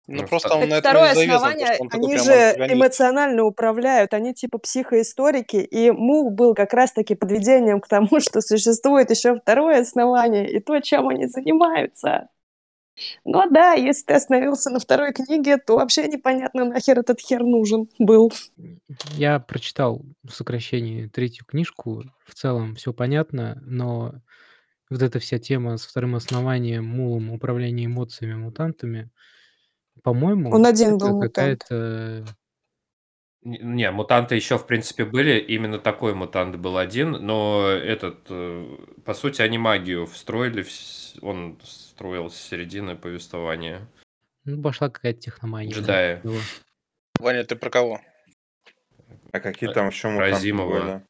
[0.05, 2.05] Ну, Ну, просто он Так на этом второе и завязан, то, основание, что он такой
[2.05, 8.07] они же эмоционально управляют, они типа психоисторики, и Мул был как раз-таки подведением к тому,
[8.19, 12.27] что существует еще второе основание, и то, чем они занимаются.
[13.25, 17.88] Но да, если ты остановился на второй книге, то вообще непонятно, нахер этот хер нужен
[17.97, 18.31] был.
[19.15, 22.03] Я прочитал в сокращении третью книжку.
[22.25, 24.13] В целом все понятно, но
[24.89, 29.09] вот эта вся тема с вторым основанием, мулом, управления эмоциями, мутантами,
[30.03, 31.34] по-моему, Он один это был мутант.
[31.36, 32.25] какая-то...
[33.45, 35.38] Не, мутанты еще, в принципе, были.
[35.38, 41.17] Именно такой мутант был один, но этот, э, по сути, они магию встроили, в с-
[41.21, 43.86] он строил с середины повествования.
[44.45, 45.73] Ну, пошла какая-то техномания.
[45.75, 46.21] да, Джедаи.
[46.23, 46.38] его.
[47.19, 47.99] Ваня, ты про кого?
[49.34, 50.79] А какие Про- там еще про мутанты Азимова.
[50.79, 51.01] были?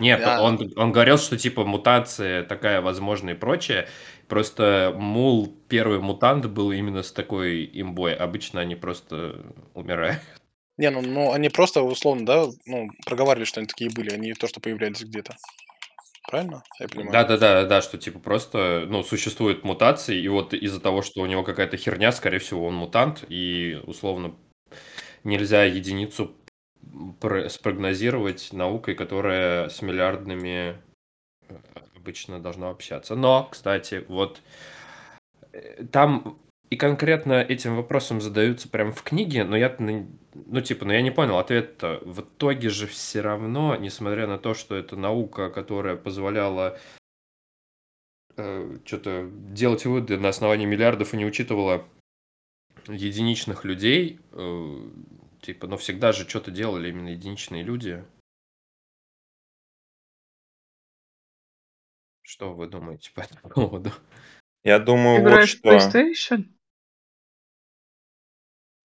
[0.00, 0.42] Нет, А.
[0.42, 3.86] он, он говорил, что типа мутация такая возможна и прочее.
[4.28, 8.14] Просто мул, первый мутант был именно с такой имбой.
[8.14, 9.44] Обычно они просто
[9.74, 10.20] умирают.
[10.78, 14.48] Не, ну, ну они просто условно, да, ну, проговаривали, что они такие были, они то,
[14.48, 15.36] что появлялись где-то.
[16.30, 16.62] Правильно?
[16.78, 17.12] Я понимаю.
[17.12, 21.20] Да, да, да, да, что типа просто, ну, существуют мутации, и вот из-за того, что
[21.20, 24.34] у него какая-то херня, скорее всего, он мутант, и условно
[25.24, 26.34] нельзя единицу
[27.48, 30.76] спрогнозировать наукой, которая с миллиардными
[31.48, 31.56] э,
[31.96, 33.14] обычно должна общаться.
[33.14, 34.42] Но, кстати, вот
[35.52, 36.38] э, там
[36.70, 41.10] и конкретно этим вопросом задаются прямо в книге, но я, ну, типа, ну, я не
[41.10, 42.00] понял ответ-то.
[42.04, 46.78] В итоге же все равно, несмотря на то, что это наука, которая позволяла
[48.84, 51.84] что-то делать выводы на основании миллиардов и не учитывала
[52.88, 54.88] единичных людей, э,
[55.40, 58.04] типа, но всегда же что-то делали именно единичные люди.
[62.22, 63.90] Что вы думаете по этому поводу?
[64.62, 65.68] Я думаю, вот Играешь в что.
[65.76, 66.44] PlayStation?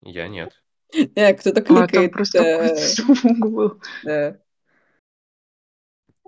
[0.02, 0.62] Я нет.
[1.16, 2.12] Э, кто-то А, там кликает.
[2.14, 3.82] просто э, какой-то звук был.
[4.04, 4.40] да.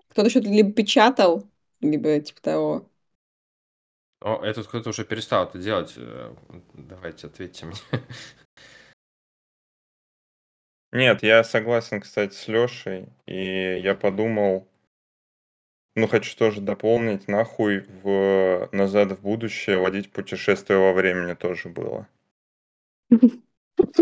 [0.09, 1.47] Кто-то что-то либо печатал,
[1.79, 2.89] либо типа того.
[4.19, 5.93] О, этот кто-то уже перестал это делать.
[5.95, 6.35] Э,
[6.73, 7.77] Давайте ответьте мне.
[10.91, 14.67] Нет, я согласен, кстати, с Лешей, и я подумал,
[15.95, 22.07] ну, хочу тоже дополнить, нахуй в «Назад в будущее» водить путешествие во времени тоже было.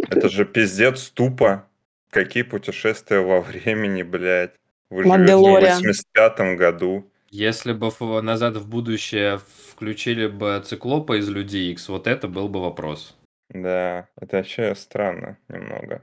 [0.10, 1.68] Это же пиздец тупо.
[2.10, 4.56] Какие путешествия во времени, блядь?
[4.90, 5.78] Вы живете в Манделориан.
[5.78, 7.10] 85 году.
[7.30, 12.48] Если бы в «Назад в будущее» включили бы циклопа из Людей Икс, вот это был
[12.48, 13.18] бы вопрос.
[13.50, 16.02] Да, это вообще странно немного.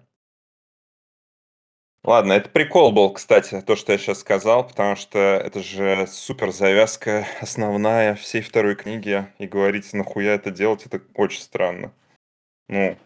[2.05, 6.50] Ладно, это прикол был, кстати, то, что я сейчас сказал, потому что это же супер
[6.50, 11.92] завязка основная всей второй книги, и говорить, нахуя это делать, это очень странно.
[12.68, 12.98] Ну,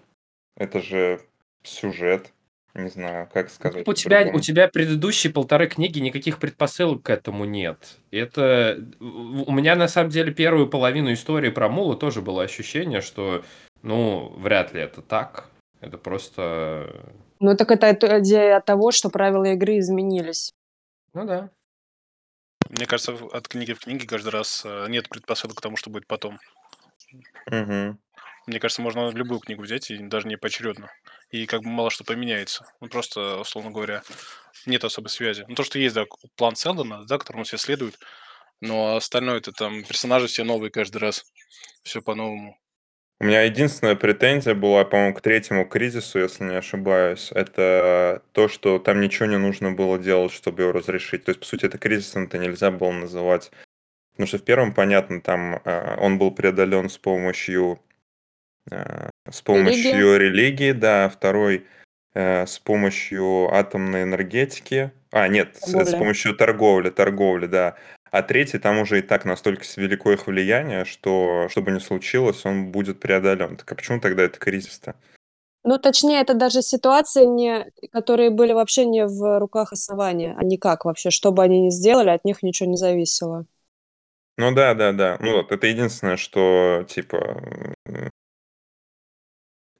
[0.56, 1.20] это же
[1.62, 2.32] сюжет,
[2.74, 3.86] не знаю, как сказать.
[3.86, 7.98] У тебя, у тебя предыдущие полторы книги никаких предпосылок к этому нет.
[8.10, 13.44] Это у меня на самом деле первую половину истории про Мула тоже было ощущение, что
[13.82, 15.50] ну вряд ли это так.
[15.80, 20.52] Это просто Ну, так это идея того, что правила игры изменились.
[21.12, 21.50] ну да.
[22.68, 26.06] Мне кажется, от книги в книге каждый раз э, нет предпосылок к тому, что будет
[26.06, 26.40] потом.
[27.46, 27.98] Мгм.
[28.46, 30.90] Мне кажется, можно любую книгу взять, и даже не поочередно.
[31.30, 32.66] И как бы мало что поменяется.
[32.80, 34.02] Ну, просто, условно говоря,
[34.66, 35.44] нет особой связи.
[35.48, 36.04] Ну, то, что есть, да,
[36.36, 37.98] план Селдона, да, которому все следуют,
[38.60, 41.24] но остальное это там персонажи все новые каждый раз.
[41.82, 42.56] Все по-новому.
[43.18, 48.78] У меня единственная претензия была, по-моему, к третьему кризису, если не ошибаюсь, это то, что
[48.78, 51.24] там ничего не нужно было делать, чтобы его разрешить.
[51.24, 53.50] То есть, по сути, это кризисом-то нельзя было называть.
[54.12, 57.80] Потому что в первом, понятно, там э, он был преодолен с помощью
[58.70, 61.66] э, с помощью религии, да, второй
[62.14, 64.90] э, с помощью атомной энергетики.
[65.10, 67.76] А, нет, с, с помощью торговли, торговли, да.
[68.16, 72.46] А третий, там уже и так настолько велико их влияние, что, что бы ни случилось,
[72.46, 73.58] он будет преодолен.
[73.58, 74.94] Так а почему тогда это кризис-то?
[75.64, 80.86] Ну, точнее, это даже ситуации, не, которые были вообще не в руках основания, а никак
[80.86, 81.10] вообще.
[81.10, 83.44] Что бы они ни сделали, от них ничего не зависело.
[84.38, 85.18] Ну да, да, да.
[85.20, 87.42] Ну вот, это единственное, что, типа...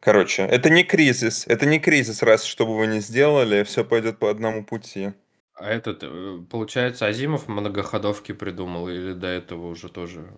[0.01, 1.47] Короче, это не кризис.
[1.47, 5.15] Это не кризис, раз что бы вы ни сделали, все пойдет по одному пути.
[5.57, 10.31] А этот, э, получается, Азимов многоходовки придумал или до этого уже тоже?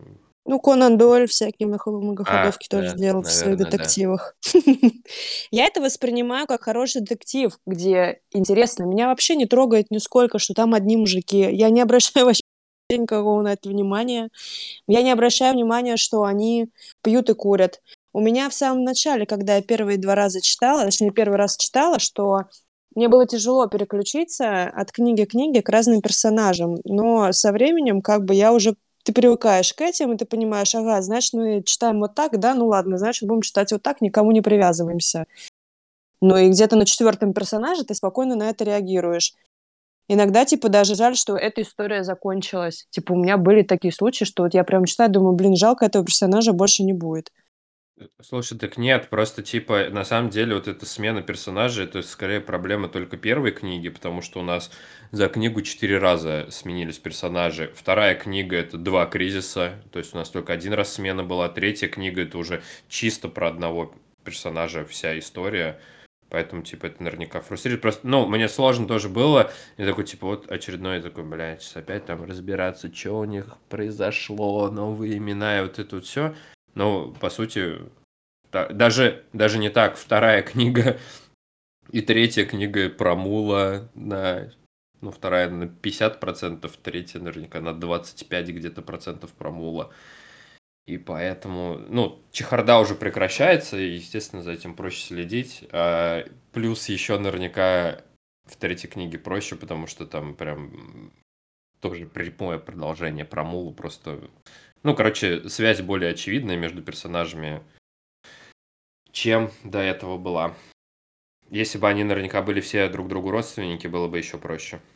[0.45, 3.77] Ну, Конан Дойль всякие многоходовки А, тоже да, делал в своих наверное, да.
[3.77, 4.37] детективах.
[5.51, 8.85] Я это воспринимаю как хороший детектив, где интересно.
[8.85, 11.41] Меня вообще не трогает нисколько, что там одни мужики.
[11.41, 12.43] Я не обращаю вообще
[12.89, 14.31] никакого на это внимания.
[14.87, 16.69] Я не обращаю внимания, что они
[17.03, 17.83] пьют и курят.
[18.15, 21.99] У меня в самом начале, когда я первые два раза читала, точнее, первый раз читала,
[21.99, 22.45] что
[22.99, 26.79] мне было тяжело переключиться от книги к книге к разным персонажам.
[26.85, 28.75] Но со временем, как бы, я уже
[29.05, 32.67] ты привыкаешь к этим, и ты понимаешь, ага, значит, мы читаем вот так, да, ну
[32.67, 35.27] ладно, значит, будем читать вот так, никому не привязываемся.
[36.21, 39.35] Ну и где-то на четвертом персонаже ты спокойно на это реагируешь.
[40.09, 42.89] Иногда, типа, даже жаль, что эта история закончилась.
[42.91, 46.05] Типа, у меня были такие случаи, что вот я прям читаю, думаю, блин, жалко, этого
[46.05, 47.31] персонажа больше не будет.
[48.21, 52.89] Слушай, так нет, просто типа на самом деле вот эта смена персонажей, это скорее проблема
[52.89, 54.71] только первой книги, потому что у нас
[55.11, 57.73] за книгу четыре раза сменились персонажи.
[57.75, 61.49] Вторая книга это два кризиса, то есть у нас только один раз смена была.
[61.49, 63.95] Третья книга это уже чисто про одного
[64.25, 65.81] персонажа вся история.
[66.31, 67.81] Поэтому, типа, это наверняка фрустрирует.
[67.81, 69.51] Просто, ну, мне сложно тоже было.
[69.79, 74.71] И такой, типа, вот очередной такой, блядь, сейчас опять там разбираться, что у них произошло,
[74.71, 76.35] новые имена и вот это вот все.
[76.75, 77.79] Ну, по сути,
[78.51, 79.97] та- даже, даже не так.
[79.97, 80.99] Вторая книга
[81.91, 84.53] и третья книга про Мула на...
[85.01, 89.93] Ну, вторая на 50%, третья наверняка на 25 где-то процентов про Мула.
[90.89, 95.65] И поэтому, ну, чехарда уже прекращается, и, естественно, за этим проще следить.
[95.71, 98.03] А, плюс еще наверняка
[98.47, 101.13] в третьей книге проще, потому что там прям
[101.81, 104.21] тоже прямое продолжение про Мулу, просто...
[104.83, 107.63] Ну, короче, связь более очевидная между персонажами,
[109.13, 110.55] чем до этого была.
[111.51, 114.81] Если бы они наверняка были все друг другу родственники, было бы еще проще.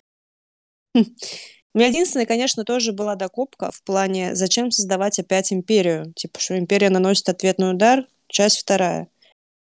[0.95, 6.13] У меня единственное, конечно, тоже была докупка в плане, зачем создавать опять империю?
[6.15, 9.09] Типа, что империя наносит ответный удар, часть вторая.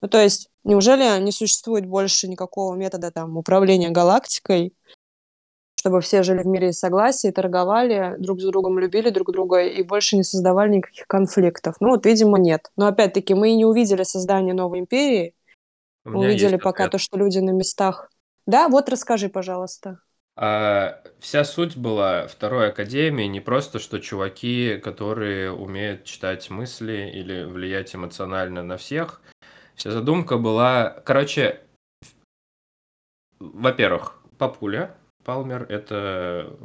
[0.03, 4.75] Ну, то есть, неужели не существует больше никакого метода там управления галактикой,
[5.85, 9.83] чтобы все жили в мире и согласии, торговали, друг с другом любили друг друга и
[9.83, 11.75] больше не создавали никаких конфликтов?
[11.79, 12.71] Ну, вот, видимо, нет.
[12.75, 15.35] Но, опять-таки, мы и не увидели создание новой империи,
[16.05, 16.93] мы увидели пока ответ.
[16.93, 18.11] то, что люди на местах.
[18.47, 20.01] Да, вот расскажи, пожалуйста.
[20.37, 27.45] А, вся суть была второй академии не просто, что чуваки, которые умеют читать мысли или
[27.45, 29.21] влиять эмоционально на всех.
[29.75, 31.61] Вся задумка была, короче,
[33.39, 36.57] во-первых, папуля Палмер это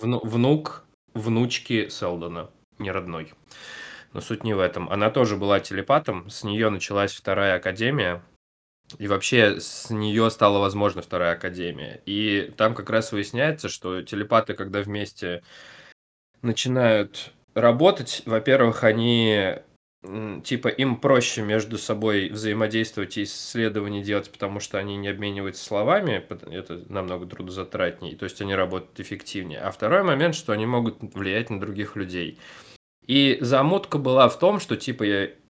[0.00, 0.84] вну- внук
[1.14, 3.32] внучки Селдона, не родной.
[4.12, 4.88] Но суть не в этом.
[4.90, 8.22] Она тоже была телепатом, с нее началась вторая академия.
[8.98, 12.02] И вообще с нее стала возможна вторая академия.
[12.06, 15.42] И там как раз выясняется, что телепаты, когда вместе
[16.42, 19.56] начинают работать, во-первых, они
[20.02, 26.24] типа им проще между собой взаимодействовать и исследования делать, потому что они не обмениваются словами,
[26.50, 29.60] это намного трудозатратнее, то есть они работают эффективнее.
[29.60, 32.38] А второй момент, что они могут влиять на других людей.
[33.06, 35.04] И замутка была в том, что типа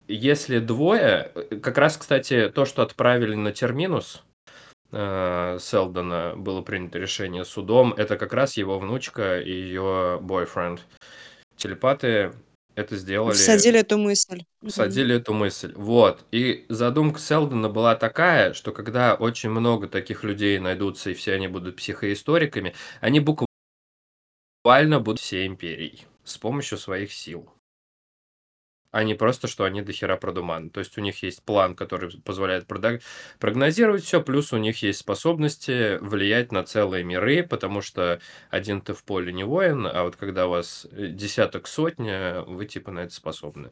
[0.08, 4.24] если двое, э, как раз, кстати, то, что отправили на терминус,
[4.92, 10.86] э, Селдона было принято решение судом, это как раз его внучка и ее бойфренд.
[11.56, 12.34] Телепаты
[12.76, 13.34] это сделали...
[13.34, 14.44] Всадили эту мысль.
[14.66, 15.74] Всадили эту мысль.
[15.76, 16.26] Вот.
[16.32, 21.48] И задумка Селдона была такая, что когда очень много таких людей найдутся, и все они
[21.48, 27.50] будут психоисториками, они буквально будут всей империей с помощью своих сил
[28.96, 30.70] а не просто, что они дохера продуманы.
[30.70, 35.98] То есть у них есть план, который позволяет прогнозировать все, плюс у них есть способности
[35.98, 40.48] влиять на целые миры, потому что один ты в поле не воин, а вот когда
[40.48, 43.72] у вас э, десяток, сотня, вы типа на это способны.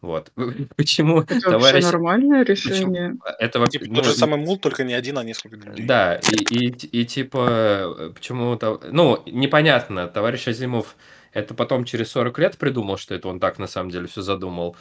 [0.00, 0.30] Вот.
[0.76, 1.82] Почему Это товарищ...
[1.82, 3.16] вообще нормальное решение.
[3.20, 3.36] Почему?
[3.40, 3.78] Это вообще...
[3.80, 5.84] Типа, тот ну, же самый мул, только не один, а несколько людей.
[5.84, 8.80] Да, и, и, и типа, почему-то...
[8.92, 10.96] Ну, непонятно, товарищ Азимов
[11.32, 14.76] это потом через 40 лет придумал, что это он так на самом деле все задумал?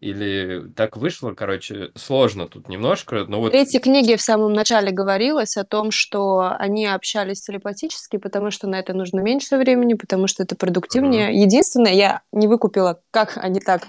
[0.00, 3.52] Или так вышло, короче, сложно тут немножко, но В вот...
[3.52, 8.78] третьей книге в самом начале говорилось о том, что они общались телепатически, потому что на
[8.78, 11.38] это нужно меньше времени, потому что это продуктивнее.
[11.38, 13.82] Единственное, я не выкупила, как они так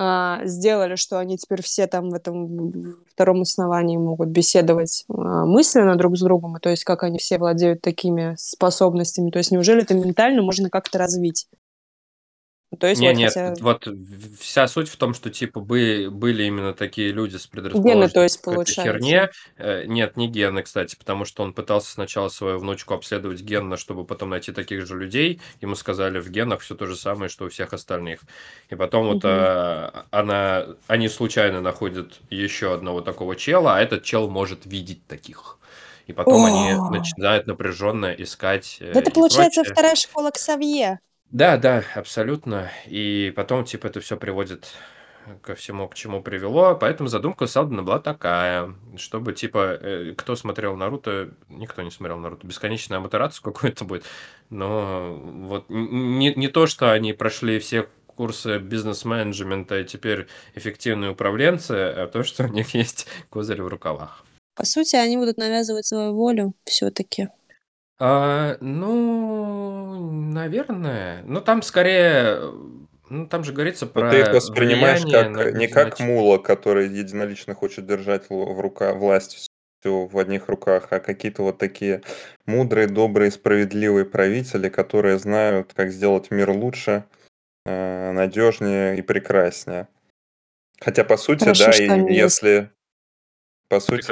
[0.00, 5.96] а, сделали, что они теперь все там в этом втором основании могут беседовать а, мысленно
[5.96, 9.94] друг с другом, то есть как они все владеют такими способностями, то есть неужели это
[9.94, 11.48] ментально можно как-то развить?
[12.78, 13.54] То есть Не, вот нет, хотя...
[13.60, 13.88] вот
[14.38, 18.22] вся суть в том, что типа бы, были именно такие люди с Гены, то предрасположенностью
[18.22, 18.82] есть, к получается.
[18.82, 19.30] херне.
[19.56, 24.04] Э, Нет, не гены, кстати, потому что он пытался сначала свою внучку обследовать генно, чтобы
[24.04, 25.40] потом найти таких же людей.
[25.62, 28.20] Ему сказали, в генах все то же самое, что у всех остальных.
[28.68, 29.32] И потом вот Мгм.
[29.32, 35.58] а, она, они случайно находят еще одного такого чела, а этот чел может видеть таких.
[36.06, 36.90] И потом они О.
[36.90, 39.72] начинают напряженно искать э, Это получается прочее.
[39.74, 41.00] вторая школа Ксавье.
[41.30, 42.70] Да, да, абсолютно.
[42.86, 44.72] И потом, типа, это все приводит
[45.42, 46.74] ко всему, к чему привело.
[46.74, 52.46] Поэтому задумка Салдена была такая, чтобы, типа, э, кто смотрел Наруто, никто не смотрел Наруто,
[52.46, 54.04] бесконечная аматерацию какой-то будет.
[54.50, 61.72] Но вот не, не то, что они прошли все курсы бизнес-менеджмента и теперь эффективные управленцы,
[61.72, 64.24] а то, что у них есть козырь в рукавах.
[64.54, 67.28] По сути, они будут навязывать свою волю все-таки.
[67.98, 71.22] А, ну, наверное.
[71.24, 72.40] Ну, там скорее...
[73.10, 76.04] Ну, там же говорится Но про ты их воспринимаешь влияние как на не как нач-
[76.04, 79.48] мула, который единолично хочет держать в в рука власть
[79.80, 82.02] всю в одних руках, а какие-то вот такие
[82.44, 87.04] мудрые, добрые, справедливые правители, которые знают, как сделать мир лучше,
[87.64, 89.88] э, надежнее и прекраснее.
[90.80, 92.42] Хотя, по сути, Хорошо, да, что и они есть.
[92.42, 92.70] если,
[93.68, 94.02] по сути,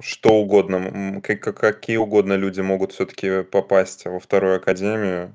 [0.00, 5.34] что угодно, какие угодно люди могут все-таки попасть во вторую академию,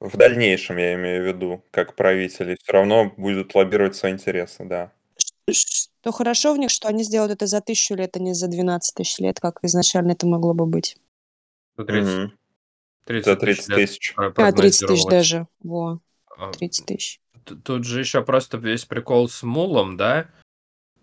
[0.00, 4.92] в дальнейшем, я имею в виду, как правители, все равно будут лоббировать свои интересы, да.
[5.50, 8.94] Что хорошо в них, что они сделают это за тысячу лет, а не за 12
[8.94, 10.96] тысяч лет, как изначально это могло бы быть.
[11.76, 12.38] за 30, Мгм.
[13.04, 14.14] 30 За тысяч 30 лет тысяч.
[14.16, 15.46] А, 30 тысяч даже.
[15.60, 16.00] Во,
[16.36, 17.20] А, 30 тысяч.
[17.44, 20.28] т- Тут же еще просто весь прикол с Мулом, да?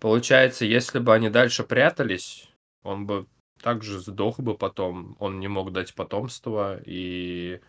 [0.00, 2.50] Получается, если бы они дальше прятались,
[2.82, 3.26] он бы
[3.62, 7.60] также сдох бы потом, он не мог дать потомство, и...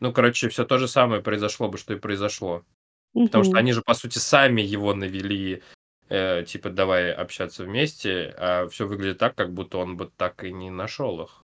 [0.00, 2.64] Ну, короче, все то же самое произошло бы, что и произошло.
[3.14, 5.62] Потому что они же, по сути, сами его навели,
[6.08, 10.52] э, типа, давай общаться вместе, а все выглядит так, как будто он бы так и
[10.52, 11.42] не нашел их.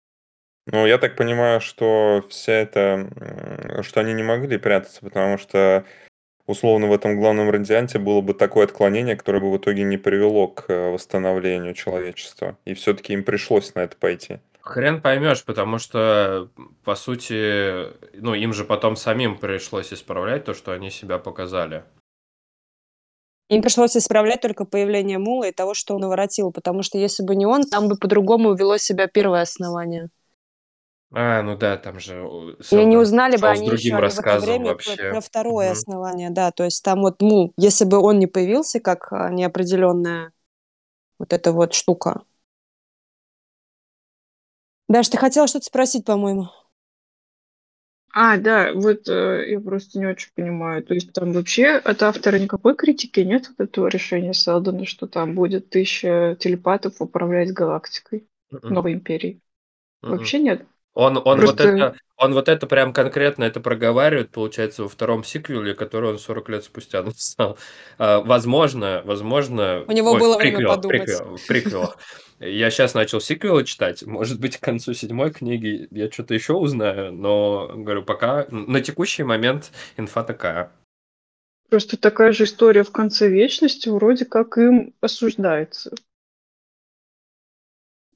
[0.70, 5.84] Ну, я так понимаю, что вся это, что они не могли прятаться, потому что
[6.48, 10.48] условно в этом главном радианте было бы такое отклонение, которое бы в итоге не привело
[10.48, 12.56] к э, восстановлению человечества.
[12.64, 14.38] И все-таки им пришлось на это пойти.
[14.60, 16.48] Хрен поймешь, потому что,
[16.84, 17.86] по сути,
[18.20, 21.84] ну, им же потом самим пришлось исправлять то, что они себя показали.
[23.48, 27.34] Им пришлось исправлять только появление Мула и того, что он наворотил, потому что если бы
[27.34, 30.10] не он, там бы по-другому вело себя первое основание.
[31.10, 33.94] А, ну да, там же о, И не Селдон узнали бы шел с они еще
[33.94, 35.06] другим они в это рассказом время про, вообще.
[35.06, 35.72] про второе Мгм.
[35.72, 40.32] основание, да, то есть там вот Мул, если бы он не появился как а, неопределенная
[41.18, 42.22] вот эта вот штука.
[44.88, 46.48] Даш, ты хотела что-то спросить, по-моему?
[48.12, 50.82] А, да, вот э, я просто не очень понимаю.
[50.82, 55.34] То есть там вообще от автора никакой критики нет от этого решения Селдона, что там
[55.34, 58.68] будет тысяча телепатов управлять галактикой, Мгм.
[58.68, 59.40] новой империей.
[60.02, 60.32] Мгм.
[60.32, 60.66] Вообще нет.
[60.98, 65.22] Он, он, вот Просто- это, он вот это прям конкретно это проговаривает, получается, во втором
[65.22, 67.56] сиквеле, который он 40 лет спустя написал.
[67.98, 69.84] А, возможно, возможно...
[69.86, 71.02] У него ой, было в время подумать.
[71.02, 71.98] приквел- в приквелах.
[72.40, 74.02] Я сейчас начал сиквелы читать.
[74.02, 79.22] Может быть, к концу седьмой книги я что-то еще узнаю, но, говорю, пока на текущий
[79.22, 80.72] момент инфа такая.
[81.70, 85.94] Просто такая же история в конце вечности вроде как им осуждается.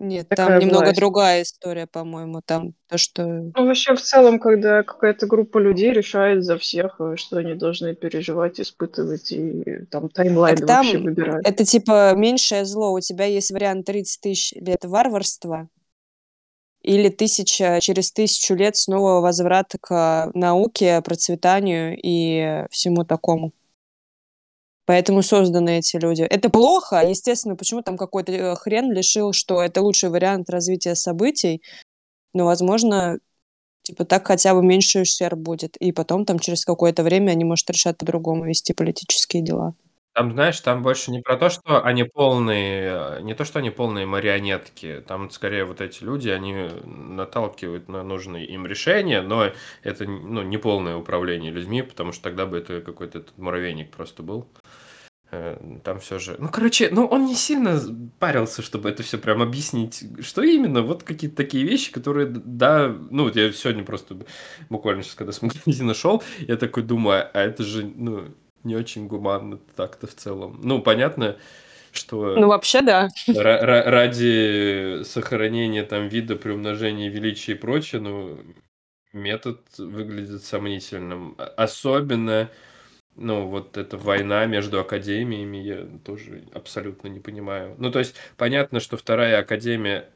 [0.02, 0.98] Нет, Такая там немного власть.
[0.98, 2.42] другая история, по-моему.
[2.44, 3.24] Там то, что...
[3.24, 7.94] Ну, вообще, в целом, когда какая-то группа людей решает за всех, э, что они должны
[7.94, 11.46] переживать, испытывать, и там таймлайн Так там вообще выбирать.
[11.46, 12.92] это типа меньшее зло.
[12.92, 15.68] У тебя есть вариант 30 тысяч лет варварства
[16.82, 23.52] или тысяча, через тысячу лет снова возврат к науке, процветанию и всему такому.
[24.92, 26.20] Поэтому созданы эти люди.
[26.20, 31.62] Это плохо, естественно, почему там какой-то э, хрен решил, что это лучший вариант развития событий,
[32.34, 33.18] но, возможно,
[33.84, 35.78] типа так хотя бы меньше ущерб будет.
[35.78, 39.74] И потом там через какое-то время они, может, решат по-другому вести политические дела.
[40.12, 43.70] Там, знаешь, там больше не про то, что они полные, э, не то, что они
[43.70, 50.04] полные марионетки, там скорее вот эти люди, они наталкивают на нужные им решения, но это
[50.04, 54.48] ну, не полное управление людьми, потому что тогда бы это какой-то муравейник просто был.
[55.32, 56.36] Э, Там все же...
[56.38, 57.80] Ну, короче, ну он не сильно
[58.18, 60.82] парился, чтобы это все прям объяснить, что именно.
[60.82, 64.18] Вот какие-то такие вещи, которые, да, ну, вот я сегодня просто
[64.68, 68.26] буквально сейчас, когда с магазина шел, я такой думаю, а это же, ну,
[68.62, 70.60] не очень гуманно так-то в целом.
[70.62, 71.36] Ну, понятно,
[71.92, 73.08] что Ну, вообще, да.
[73.28, 78.38] ра- ра- ради сохранения там вида, приумножения величия и прочее, ну,
[79.12, 81.36] метод выглядит сомнительным.
[81.56, 82.50] Особенно,
[83.16, 87.74] ну, вот эта война между академиями, я тоже абсолютно не понимаю.
[87.78, 90.08] Ну, то есть, понятно, что вторая академия...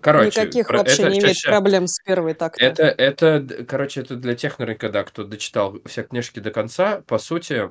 [0.00, 2.64] Короче, Никаких про- вообще это не имеет проблем с первой так-то.
[2.64, 7.02] Это, это, короче, это для тех, наверняка, да, кто дочитал все книжки до конца.
[7.06, 7.70] По сути,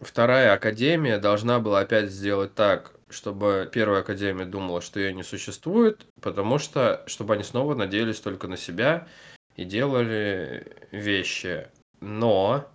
[0.00, 6.06] вторая академия должна была опять сделать так, чтобы первая академия думала, что ее не существует,
[6.20, 9.08] потому что, чтобы они снова надеялись только на себя
[9.56, 11.68] и делали вещи.
[12.00, 12.70] Но...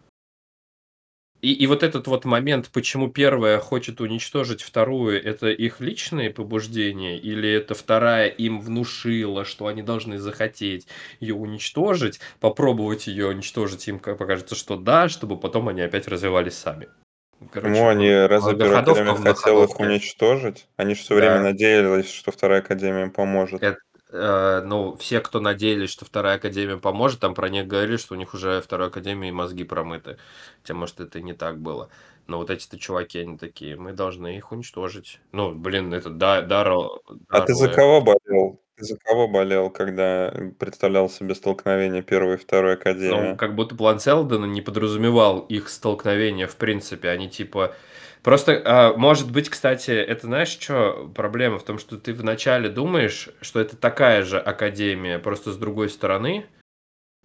[1.41, 7.17] И, и вот этот вот момент, почему первая хочет уничтожить вторую, это их личные побуждения,
[7.17, 10.87] или это вторая им внушила, что они должны захотеть
[11.19, 16.53] ее уничтожить, попробовать ее уничтожить, им как покажется, что да, чтобы потом они опять развивались
[16.53, 16.87] сами.
[17.51, 20.67] Короче, Почему они, разве академия хотела их уничтожить?
[20.77, 21.43] Они же все время Да.
[21.43, 23.63] надеялись, что вторая академия им поможет.
[23.63, 23.77] Это,
[24.12, 28.18] э, ну, все, кто надеялись, что вторая академия поможет, там про них говорили, что у
[28.18, 30.18] них уже второй академии мозги промыты.
[30.62, 31.89] Хотя, может, это и не так было.
[32.28, 35.20] Но вот эти-то чуваки, они такие, мы должны их уничтожить.
[35.32, 37.01] Ну, блин, это да, Даро...
[37.30, 38.62] А ты за Даро- кого болел?
[38.76, 43.36] Ты за кого болел, когда представлял себе столкновение первой и второй Ну, академии?
[43.36, 47.09] как будто план Селдона не подразумевал их столкновение, в принципе.
[47.09, 47.76] Они типа...
[48.24, 53.30] Просто, а, может быть, кстати, это знаешь, что проблема в том, что ты вначале думаешь,
[53.41, 56.45] что это такая же академия, просто с другой стороны,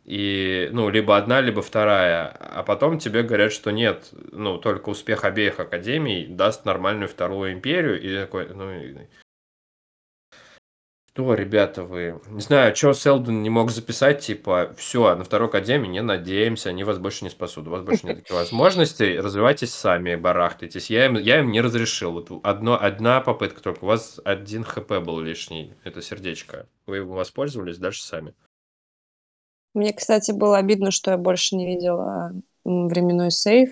[0.04, 5.24] и, ну, либо одна, либо вторая, а потом тебе говорят, что нет, ну, только успех
[5.24, 8.70] обеих академий даст нормальную вторую империю, и такой, ну,
[11.16, 12.20] что, ребята, вы...
[12.28, 16.84] Не знаю, что Селдон не мог записать, типа, все, на второй академии не надеемся, они
[16.84, 20.90] вас больше не спасут, у вас больше нет таких возможностей, развивайтесь сами, барахтайтесь.
[20.90, 22.12] Я им, я им не разрешил.
[22.12, 26.66] Вот одно, одна попытка только, у вас один хп был лишний, это сердечко.
[26.84, 28.34] Вы его воспользовались, дальше сами.
[29.72, 32.32] Мне, кстати, было обидно, что я больше не видела
[32.64, 33.70] временной сейф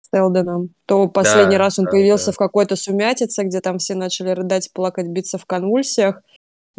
[0.00, 0.70] с Элденом.
[0.86, 2.32] То последний Да, раз он да, появился да.
[2.32, 6.22] в какой-то сумятице, где там все начали рыдать, плакать, биться в конвульсиях.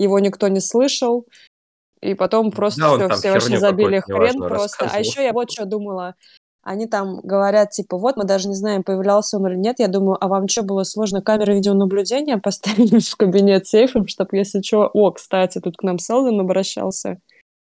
[0.02, 1.28] Его никто не слышал.
[2.02, 4.90] И потом просто Да, все, все вообще забили хрен просто.
[4.92, 6.16] А еще я вот что думала.
[6.64, 9.80] Они там говорят, типа, вот, мы даже не знаем, появлялся он или нет.
[9.80, 14.62] Я думаю, а вам что, было сложно камеры видеонаблюдения поставить в кабинет сейфом, чтобы, если
[14.62, 14.90] что...
[14.94, 17.20] О, кстати, тут к нам Селдон обращался.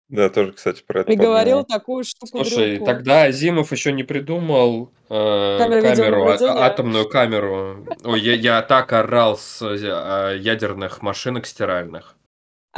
[0.09, 2.87] Да, тоже, кстати, про это И говорил такую штуку Слушай, дрюку.
[2.87, 7.87] тогда Азимов еще не придумал э, камеру, а- атомную камеру.
[8.05, 12.18] Ой, я, я так орал с э, ядерных машинок стиральных.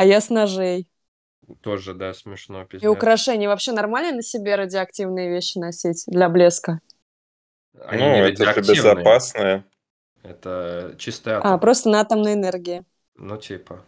[0.00, 0.88] А я с ножей.
[1.60, 2.88] Тоже, да, смешно, И пиздец.
[2.88, 3.48] украшения.
[3.50, 6.80] Вообще нормально на себе радиоактивные вещи носить для блеска?
[7.84, 8.94] Они Ну, не это же радиоактивные.
[8.94, 9.64] безопасное.
[10.22, 11.60] Это чистый А, атом.
[11.60, 12.82] просто на атомной энергии.
[13.16, 13.84] Ну, типа.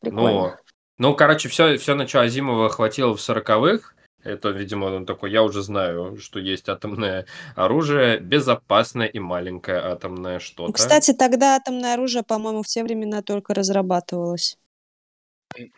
[0.00, 0.30] Прикольно.
[0.30, 0.52] Ну,
[0.98, 3.96] Ну, короче, все, все на что Азимова хватило в сороковых.
[4.22, 10.34] Это, видимо, он такой, я уже знаю, что есть атомное оружие, безопасное и маленькое атомное
[10.34, 10.72] Ну, что-то.
[10.72, 14.56] Кстати, тогда атомное оружие, по-моему, в те времена только разрабатывалось.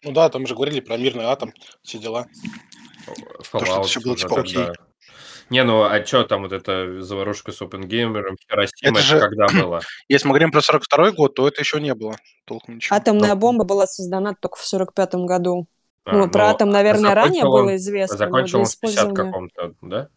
[0.03, 1.53] Ну да, там же говорили про мирный атом,
[1.83, 2.27] все дела.
[3.07, 3.15] То,
[3.45, 4.55] что это Fallout все было уже типа окей.
[4.55, 4.73] тогда.
[5.51, 9.47] Не, ну а что там вот эта заварушка с Опенгеймером, Хиросима, Это это же, когда
[9.63, 9.81] было?
[10.09, 12.97] если мы говорим про 42 год, то это еще не было толком ничего.
[12.97, 15.67] Атомная Ну, бомба была создана только в сорок пятом году.
[16.05, 18.61] а, Ну, про ну, атом, а наверное, ранее закончил он, было известно, но закончил для
[18.61, 19.15] он в 50 использования...
[19.33, 20.09] каком-то, да,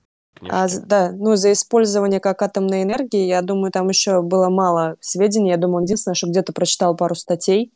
[0.50, 0.88] А, з- книжке?
[0.90, 5.52] да, ну, за использование как атомной энергии, я думаю, там еще было мало сведений.
[5.52, 7.72] Я думаю, он единственное, что где-то прочитал пару статей.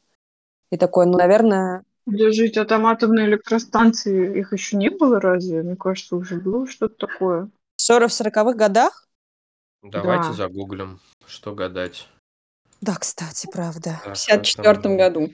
[0.75, 5.63] И такой, ну, наверное, Подождите, а там атомные электростанции, их еще не было разве?
[5.63, 7.49] Мне кажется, уже было что-то такое.
[7.77, 9.07] в 40 в сороковых годах?
[9.81, 10.33] Давайте Да.
[10.33, 12.09] загуглим, что гадать.
[12.81, 14.01] Да, кстати, правда.
[14.01, 14.97] В Так, 54 атомная.
[14.97, 15.33] году.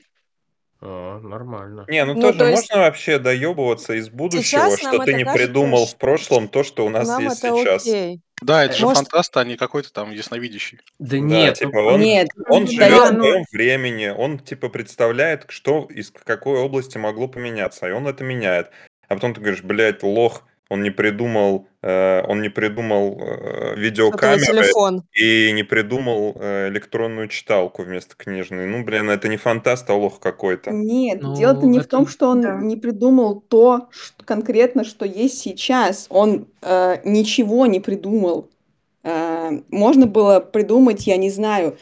[0.82, 1.86] О, нормально.
[1.88, 5.12] Не, ну Ну, тоже то есть можно вообще доебываться из будущего, сейчас нам что ты
[5.12, 7.84] это не кажется, придумал в ш- прошлом то, что у нас нам есть это сейчас.
[7.84, 8.22] окей.
[8.42, 10.80] Да, это же Может, фантаст, а не какой-то там ясновидящий.
[10.98, 14.40] Да Да, нет, ну, типа он, Нет, он Да, живет в ну, своем времени, он
[14.40, 18.72] типа представляет, что из какой области могло поменяться, и он это меняет.
[19.08, 24.66] А потом ты говоришь, блядь, лох, он не придумал, э, он не придумал э, видеокамеры
[25.14, 28.68] и не придумал э, электронную читалку вместо книжной.
[28.68, 30.72] Ну, блин, это не фантаст, а лох какой-то.
[30.72, 32.12] Нет, дело-то Ну, не в том, это...
[32.12, 32.56] что он да.
[32.56, 36.08] не придумал то что конкретно, что есть сейчас.
[36.10, 38.48] Он э, ничего не придумал.
[39.04, 41.78] Э, можно было придумать, я не знаю,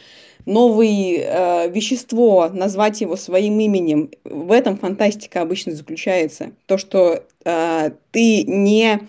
[0.46, 4.12] новое вещество, назвать его своим именем.
[4.24, 6.52] В этом фантастика обычно заключается.
[6.66, 9.00] То, что э, ты не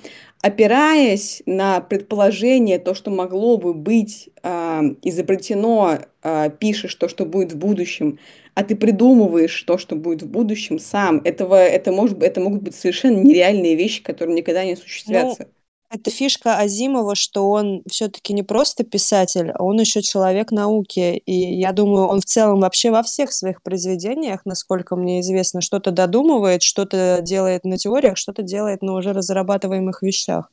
[0.43, 7.53] опираясь на предположение, то, что могло бы быть э, изобретено, э, пишешь то, что будет
[7.53, 8.19] в будущем,
[8.55, 11.21] а ты придумываешь то, что будет в будущем сам.
[11.25, 15.49] Этого, это, может, это могут быть совершенно нереальные вещи, которые никогда не Ну, осуществятся.
[15.91, 21.17] Это фишка Азимова, что он все-таки не просто писатель, а он еще человек науки.
[21.27, 25.91] И я думаю, он в целом вообще во всех своих произведениях, насколько мне известно, что-то
[25.91, 30.51] додумывает, что-то делает на теориях, что-то делает на уже разрабатываемых вещах.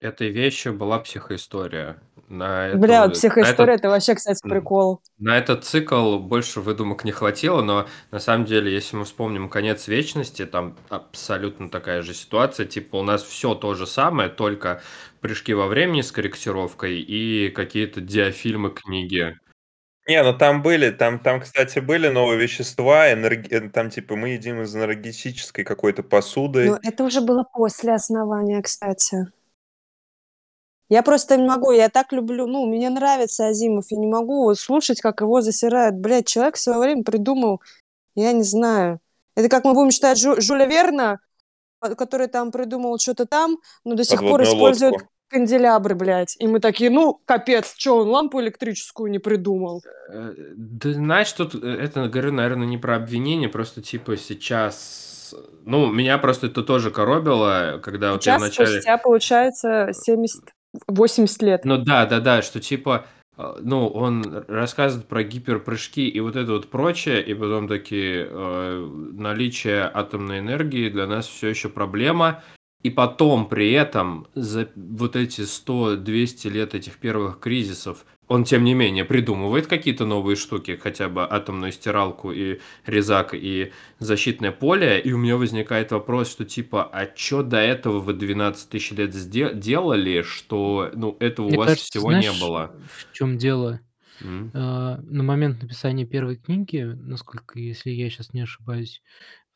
[0.00, 2.02] Этой вещью была психоистория.
[2.32, 5.02] На Бля, эту, на психоистория, этот, это вообще, кстати, прикол.
[5.18, 9.86] на этот цикл больше выдумок не хватило, но на самом деле, если мы вспомним конец
[9.86, 12.64] вечности, там абсолютно такая же ситуация.
[12.64, 14.80] Типа у нас все то же самое, только
[15.20, 19.36] прыжки во времени с корректировкой и какие-то диафильмы книги.
[20.08, 24.30] Не, ну там были, там, там, кстати, были новые вещества, энерги- э, там типа мы
[24.30, 26.76] едим из энергетической какой-то Но посуды.
[26.82, 29.26] это уже было после основания, кстати.
[30.92, 34.58] Я просто не могу, я так люблю, ну, мне нравится Азимов, я не могу вот
[34.58, 35.94] слушать, как его засирают.
[35.94, 37.62] Блядь, человек в свое время придумал,
[38.14, 39.00] я не знаю.
[39.34, 41.20] Это как мы будем считать Жю- Жюля Верна,
[41.80, 45.08] а, который там придумал что-то там, но до сих пор использует лодку.
[45.28, 46.36] канделябры, блядь.
[46.38, 49.82] И мы такие, ну, капец, что он лампу электрическую не придумал?
[50.10, 55.34] Э, Да знаешь, тут э, это, говорю, наверное, не про обвинение, просто типа сейчас...
[55.64, 58.72] Ну, меня просто это тоже коробило, когда вот я Сейчас, вначале...
[58.72, 60.42] спустя, получается, 70,
[60.86, 61.64] 80 лет.
[61.64, 63.06] Ну да, да, да, что типа,
[63.36, 68.90] э, ну, он рассказывает про гиперпрыжки и вот это вот прочее, и потом такие э,
[69.12, 72.42] наличие атомной энергии для нас все еще проблема.
[72.82, 78.74] И потом при этом за вот эти 100-200 лет этих первых кризисов он, тем не
[78.74, 85.12] менее, придумывает какие-то новые штуки, хотя бы атомную стиралку и резак и защитное поле, и
[85.12, 89.10] у меня возникает вопрос, что типа, а что до этого вы 12 тысяч лет
[89.58, 92.76] делали, что, ну, этого Мне у вас кажется, всего знаешь, не было?
[93.10, 93.80] в чем дело?
[94.20, 94.54] М?
[94.54, 99.02] А, На момент написания первой книги, насколько, если я сейчас не ошибаюсь,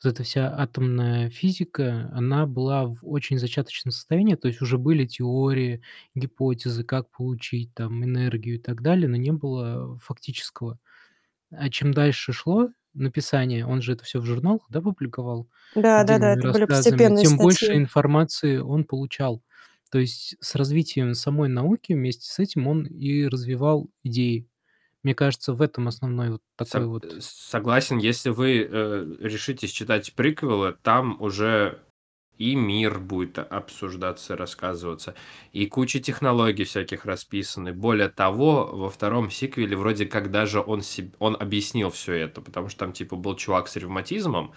[0.04, 5.06] вот эта вся атомная физика, она была в очень зачаточном состоянии, то есть уже были
[5.06, 5.82] теории,
[6.14, 10.78] гипотезы, как получить там энергию и так далее, но не было фактического.
[11.50, 16.18] А чем дальше шло написание, он же это все в журналах, да, публиковал Да, да,
[16.18, 17.76] да, отдельными это были рассказами, постепенные тем больше статьи.
[17.76, 19.42] информации он получал.
[19.90, 24.48] То есть с развитием самой науки вместе с этим он и развивал идеи.
[25.06, 27.22] Мне кажется, в этом основной вот такой Сог- вот...
[27.22, 31.80] Согласен, если вы э, решитесь читать приквелы, там уже
[32.38, 35.14] и мир будет обсуждаться, рассказываться,
[35.52, 37.72] и куча технологий всяких расписаны.
[37.72, 42.68] Более того, во втором сиквеле вроде как даже он, себ- он объяснил все это, потому
[42.68, 44.54] что там типа был чувак с ревматизмом,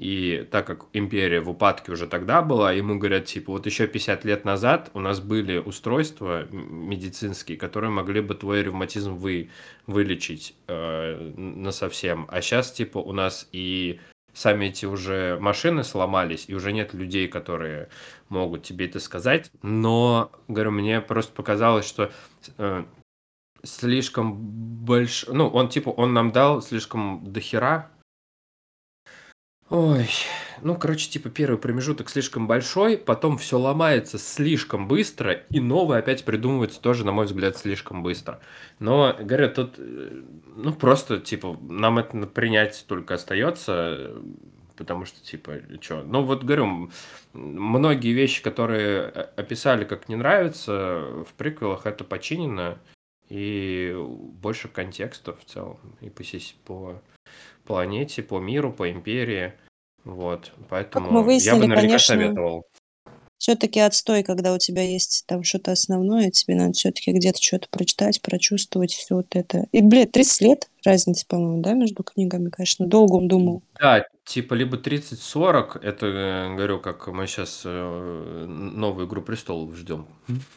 [0.00, 4.24] и так как империя в упадке уже тогда была, ему говорят, типа, вот еще 50
[4.24, 9.50] лет назад у нас были устройства медицинские, которые могли бы твой ревматизм вы,
[9.86, 12.24] вылечить э, на совсем.
[12.30, 14.00] А сейчас, типа, у нас и
[14.32, 17.90] сами эти уже машины сломались, и уже нет людей, которые
[18.30, 19.50] могут тебе это сказать.
[19.60, 22.10] Но, говорю, мне просто показалось, что
[22.56, 22.84] э,
[23.62, 25.26] слишком больш...
[25.28, 27.89] Ну, он типа, он нам дал слишком дохера
[29.70, 30.08] Ой,
[30.62, 36.24] ну, короче, типа первый промежуток слишком большой, потом все ломается слишком быстро, и новое опять
[36.24, 38.40] придумывается тоже, на мой взгляд, слишком быстро.
[38.80, 40.22] Но, говорю, тут, э,
[40.56, 44.10] ну, просто, типа, нам это принять только остается,
[44.76, 46.02] потому что, типа, что?
[46.02, 46.90] Ну, вот, говорю,
[47.32, 52.76] многие вещи, которые описали как не нравятся, в приквелах это починено,
[53.28, 56.24] и больше контекста в целом, и по,
[56.64, 57.02] по
[57.70, 59.52] планете, по миру, по империи.
[60.04, 62.66] Вот, поэтому Как мы выяснили, я бы наверняка конечно, советовал.
[63.38, 68.20] Все-таки отстой, когда у тебя есть там что-то основное, тебе надо все-таки где-то что-то прочитать,
[68.20, 69.66] прочувствовать все вот это.
[69.72, 73.62] И, блядь, 30 лет разница, по-моему, да, между книгами, конечно, долго он думал.
[73.80, 80.06] Да, типа либо 30-40, это, э, говорю, как мы сейчас э, новую «Игру престолов» ждем.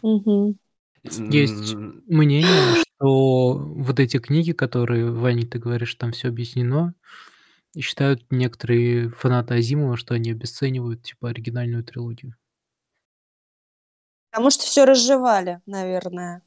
[0.01, 0.55] Угу.
[1.03, 6.93] Есть мнение, что вот эти книги, которые, Ваня, ты говоришь, там все объяснено,
[7.75, 12.35] и считают некоторые фанаты Азимова, что они обесценивают, типа, оригинальную трилогию.
[14.31, 16.43] Потому что все разжевали, наверное.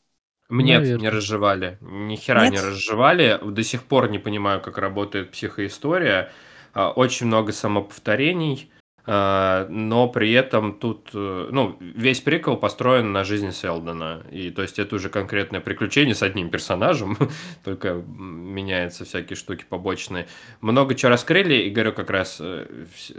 [0.48, 1.76] Нет, не разжевали.
[1.82, 2.64] Ни хера не Нет?
[2.64, 3.38] разжевали.
[3.42, 6.32] До сих пор не понимаю, как работает психоистория.
[6.72, 8.70] А, Очень много самоповторений.
[9.09, 14.62] А, но при этом тут, э, ну, весь прикол построен на жизни Селдона, и то
[14.62, 17.16] есть это уже конкретное приключение с одним персонажем,
[17.64, 20.26] только меняются всякие штуки побочные.
[20.61, 22.66] Много чего раскрыли, и, говорю, как раз э,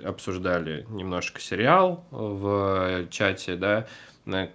[0.03, 3.87] обсуждали немножко сериал в чате, да,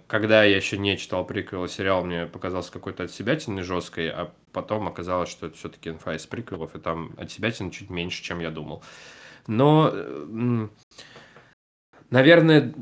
[0.05, 4.87] когда я еще не читал приквел сериал, мне показался какой-то от себя жесткой, а потом
[4.87, 8.51] оказалось, что это все-таки инфа из приквелов, и там от себя чуть меньше, чем я
[8.51, 8.83] думал.
[9.47, 9.91] Но
[12.09, 12.73] Наверное,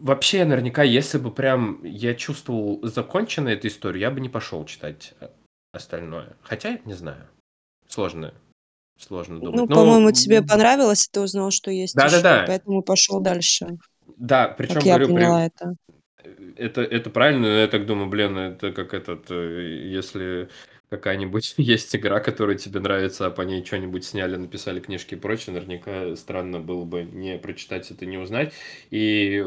[0.00, 5.14] вообще, наверняка, если бы прям я чувствовал законченной эту историю, я бы не пошел читать
[5.20, 5.28] э,
[5.72, 6.36] остальное.
[6.42, 7.28] Хотя, не знаю.
[7.88, 8.34] Сложно.
[8.98, 9.54] Сложно думать.
[9.54, 9.74] Ну, Но...
[9.74, 12.44] по-моему, тебе понравилось, и ты узнал, что есть да, еще, да, да.
[12.46, 13.78] поэтому пошел дальше.
[14.16, 15.46] Да, причем как я говорю, поняла при...
[15.46, 15.74] это.
[16.56, 20.48] Это, это правильно, но я так думаю, блин, это как этот, э, если
[20.90, 25.54] какая-нибудь есть игра, которая тебе нравится, а по ней что-нибудь сняли, написали книжки и прочее,
[25.54, 28.52] наверняка странно было бы не прочитать это, не узнать.
[28.90, 29.44] И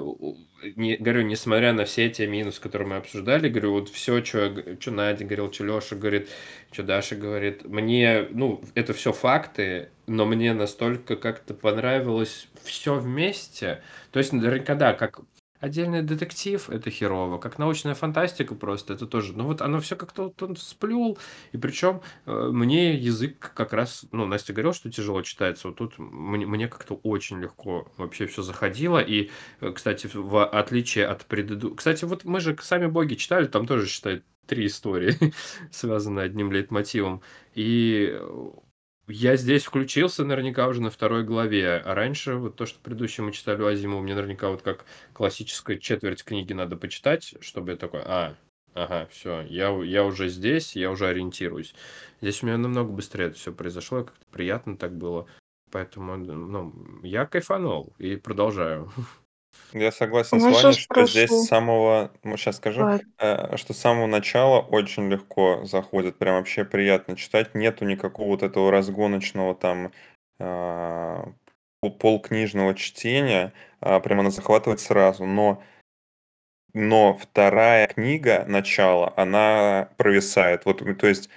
[0.75, 4.91] не, говорю, несмотря на все эти минусы, которые мы обсуждали, говорю, вот все, что, что
[4.91, 6.29] Надя говорил, что Леша говорит,
[6.71, 13.81] что Даша говорит, мне, ну, это все факты, но мне настолько как-то понравилось все вместе.
[14.11, 15.21] То есть, наверняка, да, как
[15.59, 19.33] Отдельный детектив это херово, как научная фантастика просто это тоже.
[19.35, 21.17] Ну вот оно все как-то вот он сплюл,
[21.51, 25.95] и причем э, мне язык как раз, ну Настя говорила, что тяжело читается, вот тут
[25.97, 31.77] мне, мне как-то очень легко вообще все заходило, и, э, кстати, в отличие от предыдущих...
[31.77, 35.17] Кстати, вот мы же «Сами боги» читали, там тоже, считай, три истории,
[35.71, 37.21] связанные одним лейтмотивом,
[37.53, 38.17] и
[39.09, 43.31] я здесь включился наверняка уже на второй главе, а раньше вот то, что предыдущее мы
[43.31, 48.01] читали у Азимова, мне наверняка вот как классическая четверть книги надо почитать, чтобы я такой,
[48.05, 48.35] а,
[48.73, 51.73] ага, все, я, я уже здесь, я уже ориентируюсь.
[52.21, 55.27] Здесь у меня намного быстрее это все произошло, как-то приятно так было.
[55.71, 58.91] Поэтому, ну, я кайфанул и продолжаю.
[59.73, 63.07] Я согласен Ну, с Ваней, сейчас что здесь с самого, сейчас скажу, Ладно.
[63.19, 67.53] э, что с самого начала очень легко заходит, прям вообще приятно читать.
[67.53, 69.91] Нету никакого вот этого разгоночного там
[70.39, 71.31] а,
[71.81, 75.25] пол- полкнижного чтения, а, прям она захватывает сразу.
[75.25, 75.61] Но,
[76.73, 80.65] но вторая книга, начало, она провисает.
[80.65, 81.29] Вот, то есть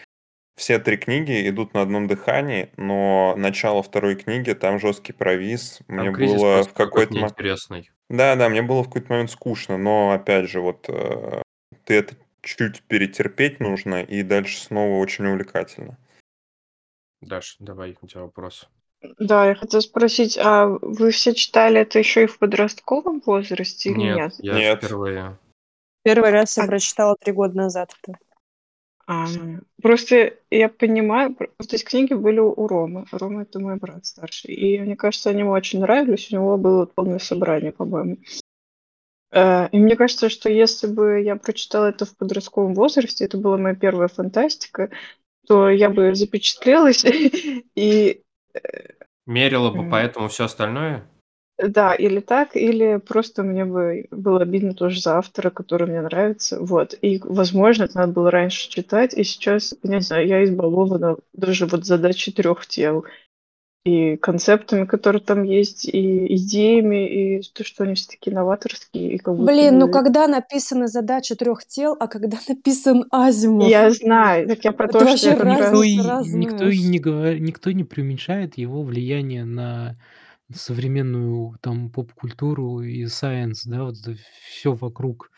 [0.56, 5.80] все три книги идут на одном дыхании, но начало второй книги, там жесткий провис.
[5.88, 7.38] Мне Там кризис было просто в какой-то какой-то момент...
[7.38, 7.90] неинтересный.
[8.08, 11.42] Да, да, мне было в какой-то момент скучно, но опять же, вот э,
[11.84, 15.96] ты это чуть перетерпеть нужно, и дальше снова очень увлекательно.
[17.22, 18.68] Даш, давай, у тебя вопрос.
[19.18, 23.98] Да, я хотела спросить, а вы все читали это еще и в подростковом возрасте или
[23.98, 24.34] Нет, нет?
[24.38, 24.78] я Нет.
[24.78, 25.38] впервые.
[26.04, 28.18] Первый раз я А- прочитала три года назад это.
[29.12, 29.26] А,
[29.82, 33.04] просто я понимаю, просто эти книги были у Ромы.
[33.12, 34.54] Рома это мой брат старший.
[34.54, 36.30] И мне кажется, они ему очень нравились.
[36.30, 38.16] У него было полное собрание, по-моему.
[39.30, 43.58] Э, И мне кажется, что если бы я прочитала это в подростковом возрасте, это была
[43.58, 44.90] моя первая фантастика,
[45.46, 47.04] то я бы запечатлелась
[47.74, 48.22] и
[49.26, 49.90] Мерила бы М.
[49.90, 51.06] поэтому все остальное?
[51.68, 56.58] Да, или так, или просто мне бы было обидно тоже за автора, который мне нравится.
[56.60, 56.98] Вот.
[57.00, 61.66] И, возможно, это надо было раньше читать, и сейчас, я не знаю, я избалована даже
[61.66, 63.04] вот задачей трех тел.
[63.84, 69.18] и концептами, которые там есть, и идеями, и то, что они все такие новаторские, и
[69.18, 73.70] как будто Блин, ну когда написана задача трех тел, а когда написан Азимов?
[73.70, 75.44] Я знаю, так я про Это то, что раз...
[75.44, 79.96] Никто и, никто и не говор- никто не преуменьшает его влияние на
[80.54, 83.96] современную там поп-культуру и science, да, вот
[84.48, 85.30] все вокруг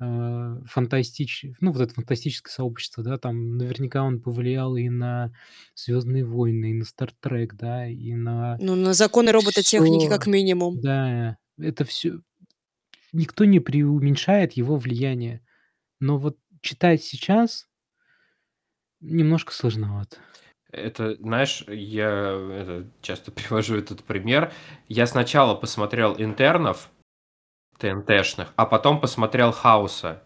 [0.00, 1.46] э, фантастич...
[1.60, 5.32] ну, вот это фантастическое сообщество, да, там наверняка он повлиял и на
[5.74, 10.80] Звездные войны, и на Стартрек, да, и на Ну, на законы робототехники как все, минимум.
[10.80, 12.20] да, это все,
[13.12, 15.42] никто не преуменьшает его влияние,
[16.00, 17.68] но вот читать сейчас
[19.00, 20.18] немножко сложновато.
[20.72, 24.52] Это, знаешь, я это, часто привожу этот пример.
[24.88, 26.90] Я сначала посмотрел интернов
[27.78, 30.22] ТНТшных, а потом посмотрел Хауса.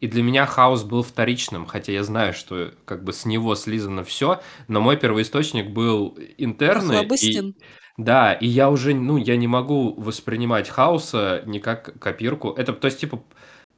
[0.00, 4.04] И для меня Хаус был вторичным, хотя я знаю, что как бы с него слизано
[4.04, 7.04] все, но мой первоисточник был интерны.
[7.20, 7.54] И,
[7.96, 12.52] да, и я уже, ну, я не могу воспринимать Хауса не как копирку.
[12.52, 13.24] Это, то есть, типа,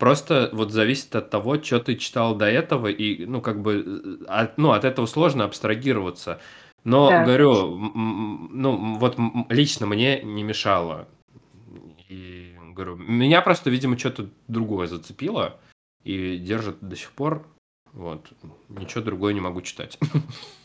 [0.01, 3.84] просто вот зависит от того, что ты читал до этого, и, ну, как бы,
[4.20, 6.40] э, от, ну, от этого сложно абстрагироваться.
[6.82, 7.24] Но, Да.
[7.24, 9.16] говорю, ну, вот
[9.51, 11.07] лично мне не мешало.
[12.09, 15.61] И, говорю, меня просто, видимо, что-то другое зацепило
[16.03, 17.46] и держит до сих пор.
[17.92, 18.26] Вот.
[18.68, 19.98] Ничего другое не могу читать.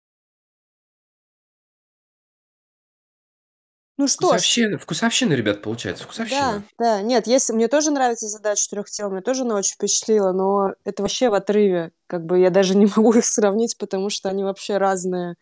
[3.98, 6.64] Ну что ж, Вкусовщина, вкусовщина, ребят, получается, да, вкусовщина.
[6.78, 7.02] да.
[7.02, 11.02] Нет, если мне тоже нравится задача трех тел, мне тоже она очень впечатлила, но это
[11.02, 11.92] вообще в отрыве.
[12.08, 15.36] Как бы я даже не могу их сравнить, потому что они вообще разные.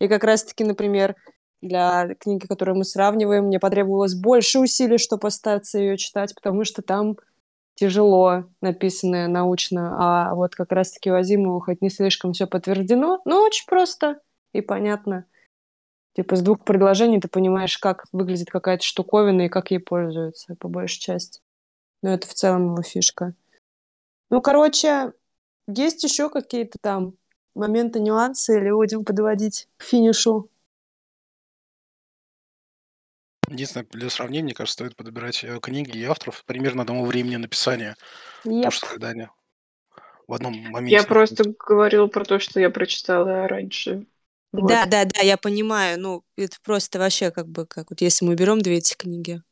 [0.00, 1.14] И как раз-таки, например,
[1.62, 6.82] для книги, которую мы сравниваем, мне потребовалось больше усилий, чтобы остаться ее читать, потому что
[6.82, 7.16] там
[7.76, 13.42] тяжело написанное научно, а вот как раз-таки у Азимова хоть не слишком все подтверждено, но
[13.42, 14.18] очень просто
[14.52, 15.26] и понятно.
[16.16, 20.66] Типа с двух предложений ты понимаешь, как выглядит какая-то штуковина и как ей пользуются, по
[20.66, 21.42] большей части.
[22.02, 23.34] Но это в целом его фишка.
[24.30, 25.12] Ну, короче,
[25.68, 27.18] есть еще какие-то там
[27.54, 30.48] моменты, нюансы, или будем подводить к финишу?
[33.50, 37.94] Единственное, для сравнения, мне кажется, стоит подбирать э, книги и авторов примерно одного времени написания.
[38.42, 38.72] Потому Еп.
[38.72, 39.28] что когда они
[40.26, 44.06] в одном моменте Я просто говорила про то, что я прочитала раньше.
[44.56, 44.68] Вот.
[44.70, 46.00] Да, да, да, я понимаю.
[46.00, 49.42] Ну, это просто вообще как бы как вот если мы берем две эти книги,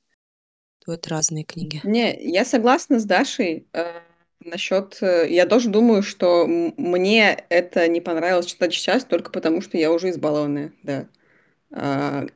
[0.85, 1.83] то это разные книги.
[1.83, 4.01] Не, я согласна с Дашей э,
[4.41, 4.99] насчет...
[5.03, 9.93] э, я тоже думаю, что мне это не понравилось читать сейчас только потому, что я
[9.93, 11.09] уже избалованная, да.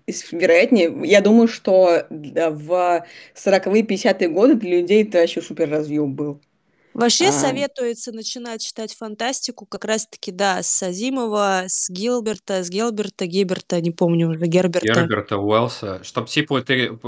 [0.07, 3.05] И с- вероятнее, я думаю, что в
[3.35, 6.41] 40-е, 50-е годы для людей это вообще супер разъем был.
[6.95, 13.27] Вообще А, советуется начинать читать фантастику как раз-таки, да, с Азимова, с Гилберта, с Гилберта,
[13.27, 14.87] Гиберта, не помню уже, Герберта.
[14.87, 16.99] Герберта Уэллса, чтобы типа ты,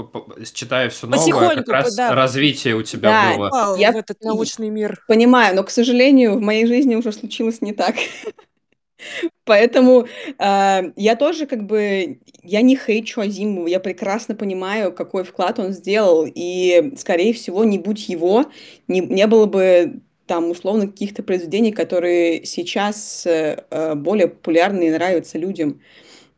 [0.53, 3.77] читая все новое, как раз да, развитие у тебя да, было.
[3.77, 5.03] я в этот научный мир.
[5.07, 7.95] понимаю, но, к сожалению, в моей жизни уже случилось не так.
[9.45, 15.59] Поэтому э, я тоже как бы, я не хейчу Азимова, я прекрасно понимаю, какой вклад
[15.59, 18.45] он сделал, и, скорее всего, не будь его,
[18.87, 24.91] не, не было бы там условно каких-то произведений, которые сейчас э, э, более популярны и
[24.91, 25.81] нравятся людям.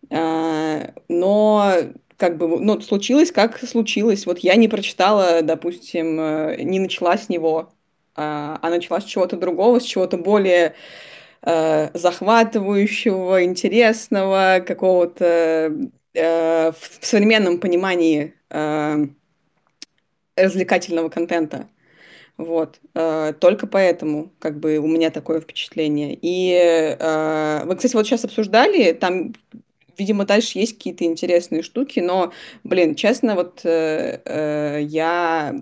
[0.10, 1.76] А, но
[2.18, 4.26] как бы, ну, случилось, как случилось.
[4.26, 7.74] Вот я не прочитала, допустим, э, не начала с него,
[8.16, 10.76] а, а начала с чего-то другого, с чего-то более
[11.44, 19.06] э, захватывающего, интересного, какого-то э, в современном понимании э,
[20.36, 21.68] развлекательного контента.
[22.36, 22.80] Вот.
[22.94, 26.18] Только поэтому, как бы, у меня такое впечатление.
[26.20, 29.36] И вы, кстати, вот сейчас обсуждали, там,
[30.00, 32.34] видимо, дальше есть какие-то интересные штуки, но,
[32.64, 35.56] блин, честно, вот я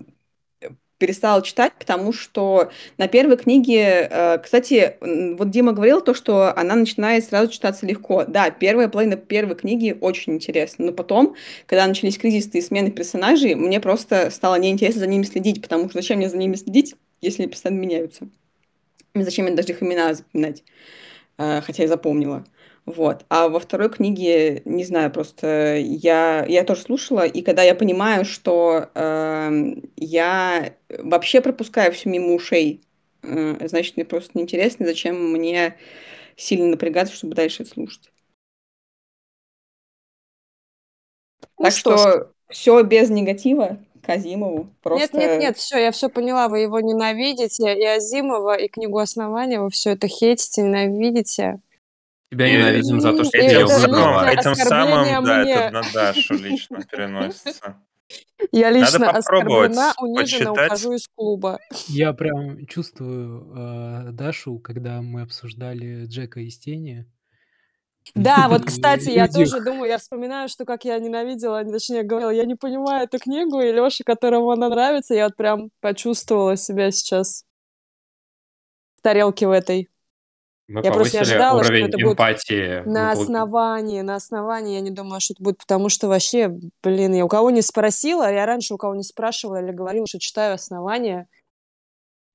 [1.02, 6.76] перестала читать, потому что на первой книге, э, кстати, вот Дима говорил то, что она
[6.76, 8.24] начинает сразу читаться легко.
[8.24, 11.34] Да, первая половина первой книги очень интересна, но потом,
[11.66, 15.98] когда начались кризисы и смены персонажей, мне просто стало неинтересно за ними следить, потому что
[15.98, 18.28] зачем мне за ними следить, если они постоянно меняются?
[19.16, 20.62] Зачем мне даже их имена запоминать?
[21.36, 22.44] Э, хотя я запомнила.
[22.94, 23.24] Вот.
[23.28, 28.24] А во второй книге, не знаю, просто я, я тоже слушала, и когда я понимаю,
[28.24, 32.82] что эм, я вообще пропускаю все мимо ушей,
[33.22, 35.76] э, значит, мне просто неинтересно, зачем мне
[36.36, 38.12] сильно напрягаться, чтобы дальше это слушать.
[41.58, 42.00] Ну Так что ж.
[42.00, 44.74] что все без негатива к Азимову.
[44.90, 48.98] Нет, Просто нет, нет, все, я все поняла, вы его ненавидите, и Азимова, и книгу
[48.98, 51.60] основания, вы все это хейтите, ненавидите.
[52.32, 55.52] Тебя ненавидим за то, что ты этим самым, этим самым, да, мне.
[55.52, 57.76] это на Дашу лично переносится.
[58.50, 60.66] Я Надо лично попробовать оскорблена, унижена, почитать.
[60.72, 61.58] ухожу из клуба.
[61.88, 67.04] Я прям чувствую э, Дашу, когда мы обсуждали Джека из тени.
[68.14, 72.46] Да, вот, кстати, я тоже думаю, я вспоминаю, что как я ненавидела, точнее говорила, я
[72.46, 77.44] не понимаю эту книгу, и Лёша, которому она нравится, я вот прям почувствовала себя сейчас
[78.96, 79.91] в тарелке в этой.
[80.68, 82.82] Мы Я просто повысили ожидала, что уровень это будет эмпатии.
[82.88, 86.48] на Мы пол- основании, на основании, я не думала, что это будет, потому что вообще,
[86.82, 90.18] блин, я у кого не спросила, я раньше у кого не спрашивала или говорила, что
[90.20, 91.26] читаю основания,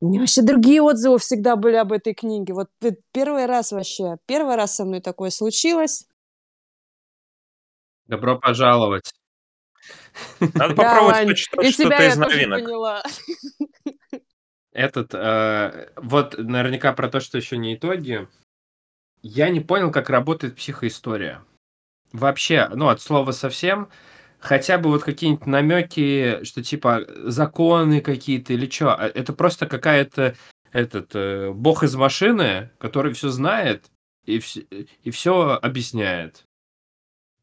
[0.02, 2.54] у меня вообще другие отзывы всегда были об этой книге.
[2.54, 6.06] Вот п- первый раз вообще, первый раз со мной такое случилось.
[8.06, 9.12] Добро пожаловать.
[10.40, 12.64] Надо Да, попробовать Вань, почитать и что-то я из тоже новинок.
[12.64, 13.04] поняла.
[14.78, 18.28] Этот, э, вот наверняка про то, что еще не итоги.
[19.24, 21.44] Я не понял, как работает психоистория.
[22.14, 23.90] Вообще, ну, от слова совсем.
[24.38, 28.94] Хотя бы вот какие-нибудь намеки, что типа законы какие-то или что.
[28.94, 30.36] Это просто какая-то
[30.72, 33.90] этот э, бог из машины, который все знает
[34.26, 34.68] и, вс-
[35.02, 36.44] и все объясняет.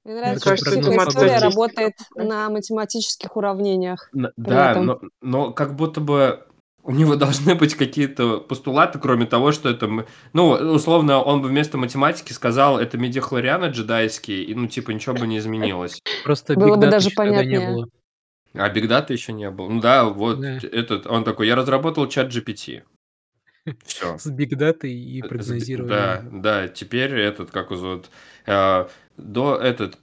[0.05, 4.09] Мне нравится, это что психоистория работает на математических уравнениях.
[4.13, 4.87] Да, этом.
[4.87, 6.47] но, но как будто бы
[6.85, 10.07] у него должны быть какие-то постулаты, кроме того, что это...
[10.33, 15.27] Ну, условно, он бы вместо математики сказал, это медиахлорианы джедайские, и, ну, типа, ничего бы
[15.27, 16.01] не изменилось.
[16.25, 17.75] Просто Было бы даже еще тогда не понятнее.
[17.75, 17.89] было.
[18.57, 19.69] А бигдата еще не было.
[19.69, 20.59] Ну да, вот Да.
[20.71, 22.83] этот, он такой, я разработал чат GPT.
[23.85, 24.19] Все.
[24.19, 26.43] С бигдатой и Э, Да, прогнозированием.
[26.43, 28.11] да, теперь этот, как его зовут,
[28.47, 28.87] э,
[29.17, 29.99] до этот,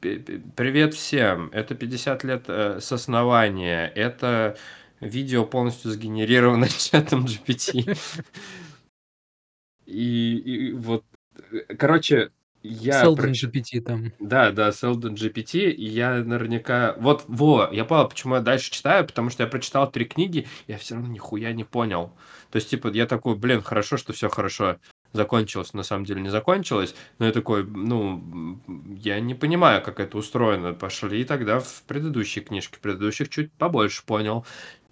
[0.56, 4.58] привет всем, это 50 лет э, с основания, это
[5.02, 7.98] видео полностью сгенерировано чатом GPT.
[9.86, 11.04] И, и вот,
[11.78, 12.32] короче,
[12.64, 13.04] я...
[13.12, 14.14] Проч- GPT там.
[14.20, 16.96] Да, да, Seldon GPT, и я наверняка...
[17.00, 20.78] Вот, во, я понял, почему я дальше читаю, потому что я прочитал три книги, я
[20.78, 22.14] все равно нихуя не понял.
[22.52, 24.78] То есть, типа, я такой, блин, хорошо, что все хорошо
[25.14, 28.60] закончилось, на самом деле не закончилось, но я такой, ну,
[28.96, 30.74] я не понимаю, как это устроено.
[30.74, 34.46] Пошли тогда в предыдущие книжки, предыдущих чуть побольше понял,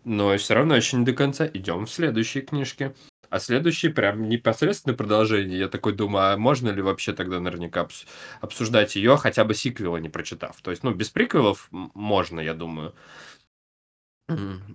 [0.10, 1.48] но все равно еще не до конца.
[1.53, 2.95] Идем в следующие книжки.
[3.30, 5.60] А следующий прям непосредственно продолжение.
[5.60, 8.07] Я такой думаю, а можно ли вообще тогда наверняка обс-
[8.41, 10.60] обсуждать ее, хотя бы сиквела не прочитав?
[10.64, 12.95] То есть, ну, без приквелов можно, я думаю.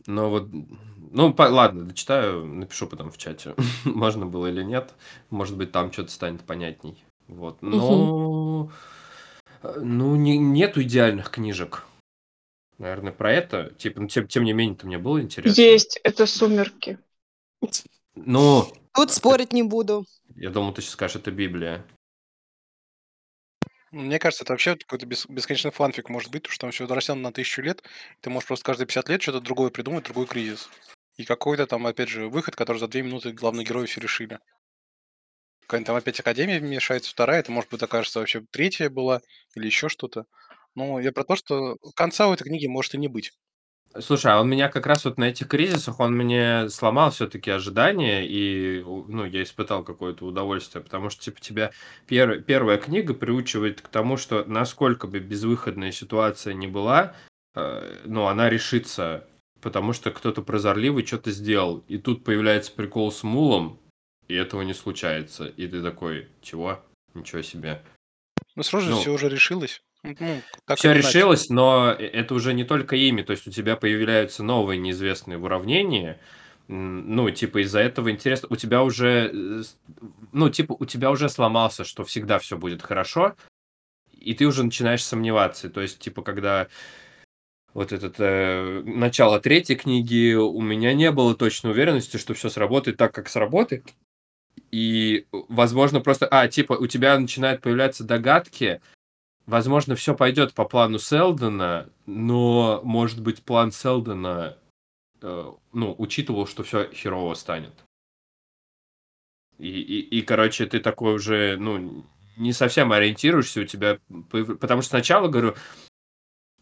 [0.07, 0.49] Но вот,
[1.11, 3.55] ну, по- ладно, дочитаю, напишу потом в чате,
[3.85, 4.95] можно было или нет.
[5.31, 7.05] Может быть, там что-то станет понятней.
[7.27, 8.71] Вот, но...
[9.63, 11.85] э, Ну, не- нету идеальных книжек.
[12.79, 13.71] Наверное, про это.
[13.71, 15.61] Типа, ну, тем, тем не менее, это мне было интересно.
[15.61, 16.99] Есть, это сумерки.
[18.15, 20.07] Ну, Тут спорить не буду.
[20.37, 21.85] я думал, ты сейчас скажешь, это Библия.
[23.91, 27.23] Мне кажется, это вообще какой-то бес- бесконечный фанфик может быть, потому что там все растянуто
[27.23, 27.83] на тысячу лет.
[28.21, 30.69] Ты можешь просто каждые 50 лет что-то другое придумать, другой кризис.
[31.17, 34.41] И какой-то там, опять же, выход, который за две минуты главные герои все решили.
[35.63, 39.23] Какая-нибудь там опять Академия вмешается, вторая, это, может быть, окажется вообще третья была,
[39.55, 40.27] или еще что-то.
[40.75, 43.33] Ну, я про то, что конца у этой книги может и не быть.
[44.01, 48.27] Слушай, а он меня как раз вот на этих кризисах, он мне сломал все-таки ожидания,
[48.27, 51.71] и, ну, я испытал какое-то удовольствие, потому что, типа, тебя
[52.09, 57.15] пер- первая книга приучивает к тому, что насколько бы безвыходная ситуация не была,
[57.55, 59.29] э, ну, она решится,
[59.61, 63.79] потому что кто-то прозорливый что-то сделал, и тут появляется прикол с мулом,
[64.27, 66.81] и этого не случается, и ты такой, чего?
[67.15, 67.81] Ничего себе.
[68.57, 68.97] Ну, сразу Ну.
[69.01, 69.83] все уже решилось.
[70.67, 74.43] Так Все решилось, но э- это уже не только ими, то есть у тебя появляются
[74.43, 76.17] новые неизвестные в уравнении,
[76.67, 79.63] М, ну, типа, из-за этого интересно, у тебя уже, э,
[80.33, 83.37] ну, типа, у тебя уже сломался, что всегда все будет хорошо,
[84.13, 86.69] и ты уже начинаешь сомневаться, то есть, типа, когда
[87.73, 92.97] вот этот э, начало третьей книги, у меня не было точной уверенности, что все сработает
[92.97, 93.93] так, как сработает,
[94.73, 98.81] и, возможно, просто, а, типа, у тебя начинают появляться догадки,
[99.47, 104.57] Возможно, все пойдет по плану Селдона, но, может быть, план Селдона,
[105.21, 107.85] э, ну, учитывал, что все херово станет.
[109.59, 112.05] И, и, и, короче, ты такой уже, ну,
[112.37, 113.99] не совсем ориентируешься, у тебя...
[114.31, 115.55] Потому что сначала, говорю,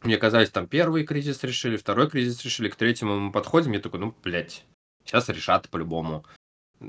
[0.02, 4.00] мне казалось, там первый кризис решили, второй кризис решили, к третьему мы подходим, я такой,
[4.00, 4.64] ну, блядь,
[5.04, 6.24] сейчас решат по-любому.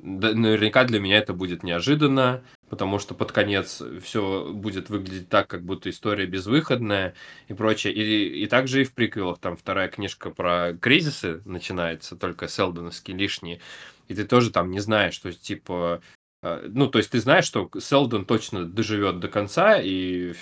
[0.02, 5.64] Наверняка для меня это будет неожиданно, потому что под конец все будет выглядеть так, как
[5.64, 7.16] будто история безвыходная
[7.48, 7.94] и прочее.
[7.94, 13.62] И, и также и в приквелах, там вторая книжка про кризисы начинается, только селдоновские лишние,
[14.08, 16.02] и ты тоже там не знаешь, что типа
[16.42, 20.34] А, ну, то есть ты знаешь, что Селдон точно доживет до конца, и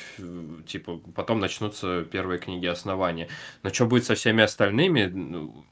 [0.66, 3.30] типа потом начнутся первые книги основания.
[3.64, 5.66] Но что будет со всеми остальными, ну,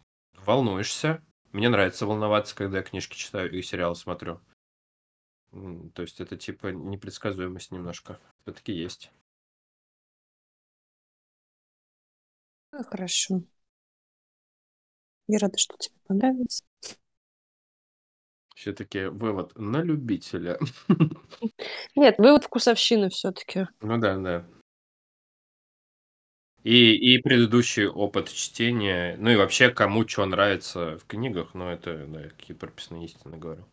[0.45, 1.23] волнуешься.
[1.51, 4.39] Мне нравится волноваться, когда я книжки читаю и сериалы смотрю.
[5.53, 8.19] М, То есть это типа непредсказуемость немножко.
[8.41, 9.11] Все-таки есть.
[12.71, 13.43] Ну, хорошо.
[15.27, 16.61] Я рада, что тебе понравилось.
[18.55, 20.59] Все-таки вывод на любителя.
[21.95, 23.67] Нет, вывод вкусовщины все-таки.
[23.81, 24.45] Ну да, да.
[26.63, 32.05] И, и предыдущий опыт чтения, ну и вообще кому что нравится в книгах, ну это
[32.07, 33.65] да, какие прописные истины говорю.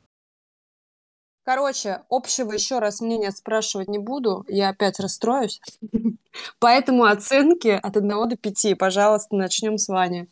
[1.42, 5.60] Короче, общего еще раз мнения спрашивать не буду, я опять расстроюсь.
[6.58, 8.76] Поэтому оценки от 1 до 5.
[8.76, 10.28] Пожалуйста, начнем с Вани.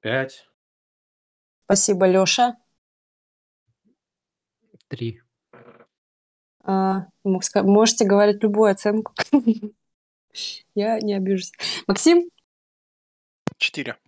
[0.00, 0.48] Пять.
[1.64, 2.56] Спасибо, Леша.
[4.88, 5.20] Три.
[6.64, 9.14] А, мог ска- можете говорить любую оценку.
[10.74, 11.52] Я не обижусь.
[11.86, 12.30] Максим?
[13.58, 13.98] Четыре.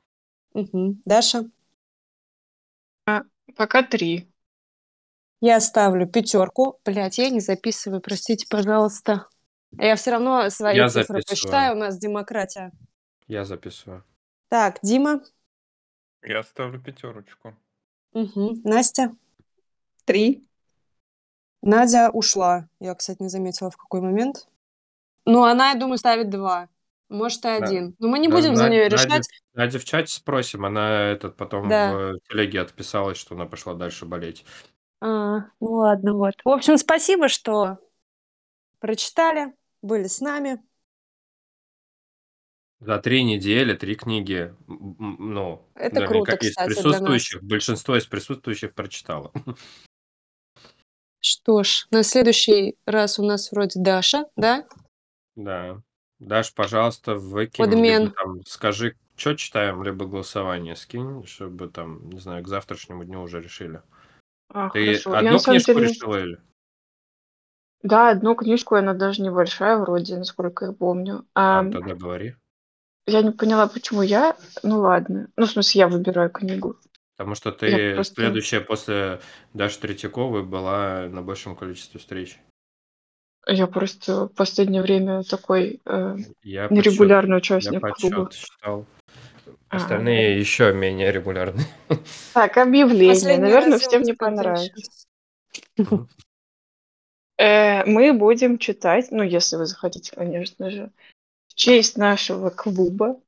[0.55, 1.03] Мгм.
[1.05, 1.45] Даша?
[3.57, 4.31] Пока три.
[5.41, 6.81] Я ставлю пятерку.
[6.85, 9.29] Блять, я не записываю, простите, пожалуйста.
[9.79, 11.25] Я все равно свои Я цифры записываю.
[11.29, 12.73] посчитаю, у нас демократия.
[13.27, 14.05] Я записываю.
[14.49, 15.23] Так, Дима?
[16.23, 17.55] Я ставлю пятерочку.
[18.13, 18.61] Мгм.
[18.65, 19.15] Настя?
[20.05, 20.47] Три.
[21.61, 22.69] Надя ушла.
[22.81, 24.49] Я, кстати, не заметила, в какой момент.
[25.27, 26.69] Ну, она, я думаю, ставит два.
[27.09, 27.55] Может, и Да.
[27.57, 27.95] один.
[27.99, 29.29] Но мы не Да, будем за нее Надя- решать.
[29.53, 31.93] Надя в чате спросим, она этот потом Да.
[31.93, 34.45] в телеге отписалась, что она пошла дальше болеть.
[35.01, 36.35] А, ну ладно, вот.
[36.45, 37.79] В общем, спасибо, что
[38.81, 39.53] прочитали,
[39.83, 40.63] были с нами.
[42.81, 46.83] За три недели три книги, м, м, ну, Это наверняка круто, из кстати, для нас.
[46.85, 49.33] присутствующих, большинство из присутствующих прочитало.
[51.21, 54.67] Что ж, на следующий раз у нас вроде Даша, да?
[55.37, 55.81] Да.
[56.21, 58.03] Даш, пожалуйста, выкинь, Подмен.
[58.03, 63.23] либо там скажи, что читаем, либо голосование скинь, чтобы там, не знаю, к завтрашнему дню
[63.23, 63.83] уже решили.
[64.49, 65.13] А, Ты хорошо.
[65.13, 65.89] Я одну самом книжку деле...
[65.89, 66.39] решила или?
[67.83, 71.27] Да, одну книжку, она даже небольшая вроде, насколько я помню.
[71.35, 72.37] А, А, тогда говори.
[73.07, 74.37] я не поняла, почему я...
[74.63, 75.29] Ну ладно.
[75.37, 76.79] Ну, в смысле, я выбираю книгу.
[77.17, 78.15] Потому что Я ты просто...
[78.15, 79.21] следующая после
[79.53, 82.41] Даши Третьяковой была на большем количестве встреч.
[83.47, 88.25] Я просто в последнее время такой э, Я нерегулярный подсчет, я участник клуба.
[88.25, 88.87] подсчет считал.
[89.69, 91.67] А, Остальные еще менее регулярные.
[92.33, 93.15] Так, объявление.
[93.15, 94.73] Последний Наверное, всем я не.
[95.77, 96.09] Мгм.
[97.37, 100.91] Э, мы будем читать, ну, если вы захотите, конечно же,
[101.49, 103.21] в честь нашего клуба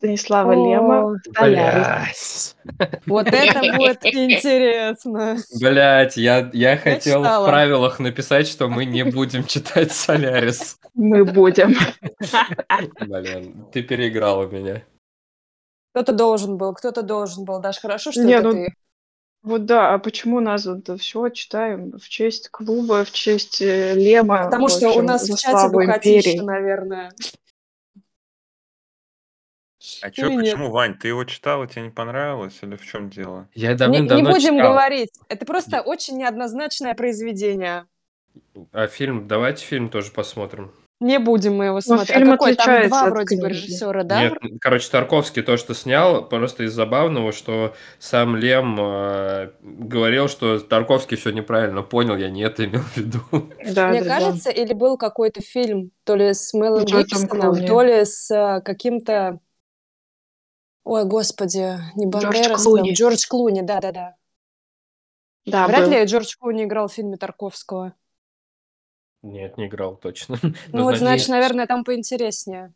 [0.00, 2.56] Станислава Лема О, «Солярис».
[2.64, 3.00] Блять.
[3.06, 5.36] вот это будет интересно.
[5.60, 10.78] Блять, я, я хотел в правилах написать, что мы не будем читать Солярис.
[10.94, 11.76] Мы будем.
[12.98, 14.82] Блин, ты переиграла меня.
[15.92, 17.60] Кто-то должен был, кто-то должен был.
[17.60, 18.74] Даш, хорошо, что Не, это ну, ты.
[19.42, 24.68] Вот да, а почему названо-то все читаем в честь клуба, в честь э, Лема, Потому
[24.68, 26.40] что у нас в чате империи.
[26.40, 27.12] наверное.
[30.02, 30.44] А чё, Или нет?
[30.44, 33.48] почему, Вань, ты его читал, и тебе не понравилось, или в чем дело?
[33.54, 34.72] Я Не, не давным-давно будем читал.
[34.72, 35.10] говорить.
[35.28, 37.86] Это просто очень неоднозначное произведение.
[38.72, 40.72] А фильм, давайте фильм тоже посмотрим.
[41.02, 42.10] Не будем мы его Но смотреть.
[42.18, 42.54] фильм а какой?
[42.56, 43.52] Там отличается два от вроде бы книги.
[43.54, 44.22] режиссера, да?
[44.22, 50.60] Нет, короче, Тарковский то, что снял, просто из забавного, что сам Лем э, говорил, что
[50.60, 53.20] Тарковский все неправильно понял, я не это имел в виду.
[53.74, 54.18] Да, Мне да, да.
[54.18, 57.66] кажется, или был какой-то фильм, то ли с Мелом Джорджем Гибсоном, Клуни.
[57.66, 59.40] то ли с а, каким-то...
[60.90, 62.64] Ой, господи, не Джордж Бандерасом.
[62.64, 62.92] Клуни.
[62.94, 64.16] Джордж Клуни, да-да-да.
[65.46, 65.90] Да, Вряд был.
[65.92, 67.94] ли Джордж Клуни играл в фильме Тарковского.
[69.22, 70.36] Нет, не играл точно.
[70.72, 72.74] Ну вот, значит, наверное, там поинтереснее.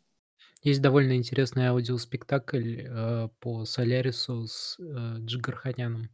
[0.61, 6.07] Есть довольно интересный аудиоспектакль э, по Солярису с э, Джигарханяном.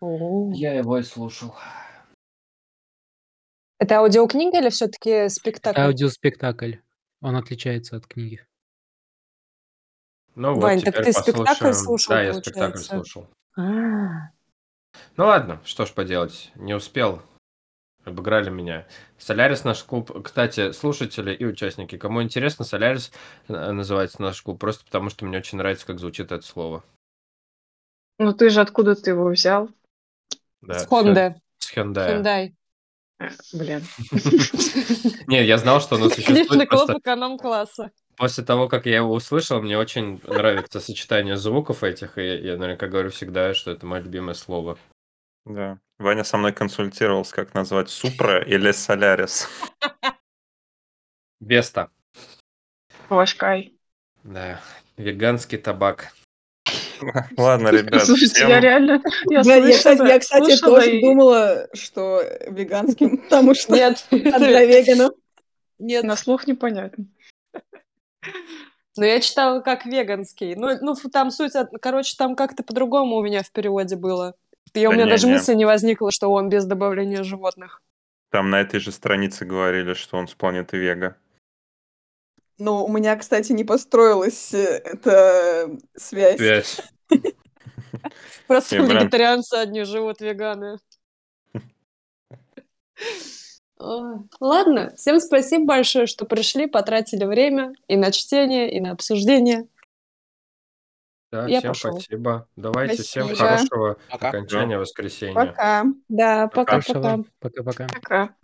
[0.00, 1.56] Я его и слушал.
[3.80, 5.80] Это аудиокнига или все-таки Это спектакль?
[5.80, 6.74] аудиоспектакль.
[7.20, 8.46] Он отличается от книги.
[10.34, 11.74] Ну вот, Вань, так теперь ты спектакль послушаем.
[11.74, 12.94] слушал, Да, я спектакль получается?
[12.94, 13.28] слушал.
[13.56, 13.62] А,
[15.16, 17.22] Ну ладно, что ж поделать, не успел.
[18.04, 18.86] Обыграли меня.
[19.18, 20.10] Солярис наш клуб.
[20.24, 23.12] Кстати, слушатели и участники, кому интересно, Солярис
[23.46, 26.82] э, называется наш клуб, просто потому что мне очень нравится, как звучит это слово.
[28.18, 29.68] Ну ты же откуда ты его взял?
[30.62, 31.40] Да, С Хонды.
[31.58, 32.22] С Hyundai.
[32.22, 32.54] Hyundai.
[33.20, 33.82] Э, Блин.
[35.28, 36.68] Не, я знал, что оно Книжный существует.
[36.68, 37.90] клуб Просто эконом-класса.
[38.22, 42.86] После того, как я его услышал, мне очень нравится сочетание звуков этих, и я наверняка
[42.86, 44.78] говорю всегда, что это мое любимое слово.
[45.44, 45.80] Да.
[45.98, 49.48] Ваня со мной консультировался, как назвать Супра или Солярис.
[51.40, 51.90] Веста.
[53.08, 53.74] Павашкай.
[54.22, 54.60] Да.
[54.96, 56.12] Веганский табак.
[57.36, 59.02] Ладно, ребят, Слушайте, я всем реально...
[59.28, 63.72] Я Да, я, кстати, слышала- я, кстати, слушала тоже и- думала, что веганским, потому что
[63.74, 65.12] Нет, для веганов.
[65.80, 66.04] нет.
[66.04, 67.06] На слух непонятно.
[68.96, 70.54] Но я читала как веганский.
[70.54, 74.34] Ну, ну там суть, короче, там как-то по-другому у меня в переводе было.
[74.74, 75.38] И у меня даже не-не.
[75.38, 77.82] мысли не возникло, что он без добавления животных.
[78.30, 81.16] там на этой же странице говорили, что он с планеты Вега.
[82.58, 86.36] Ну, у меня, кстати, не построилась э, эта связь.
[86.36, 86.80] Связь.
[88.46, 90.78] Просто Не, вегетарианцы одни живут, веганы.
[94.40, 99.66] Ладно, всем спасибо большое, что пришли, потратили время и на чтение, и на обсуждение.
[101.32, 101.92] Да, Я всем пошёл.
[101.92, 102.46] спасибо.
[102.56, 103.48] Давайте всем Спасибо.
[103.48, 104.28] хорошего Пока.
[104.28, 105.34] окончания воскресенья.
[105.34, 105.84] Пока.
[106.08, 106.80] Да, Пока.
[106.82, 107.24] пока-пока.
[107.40, 107.86] Пока-пока.
[107.88, 108.34] Пока.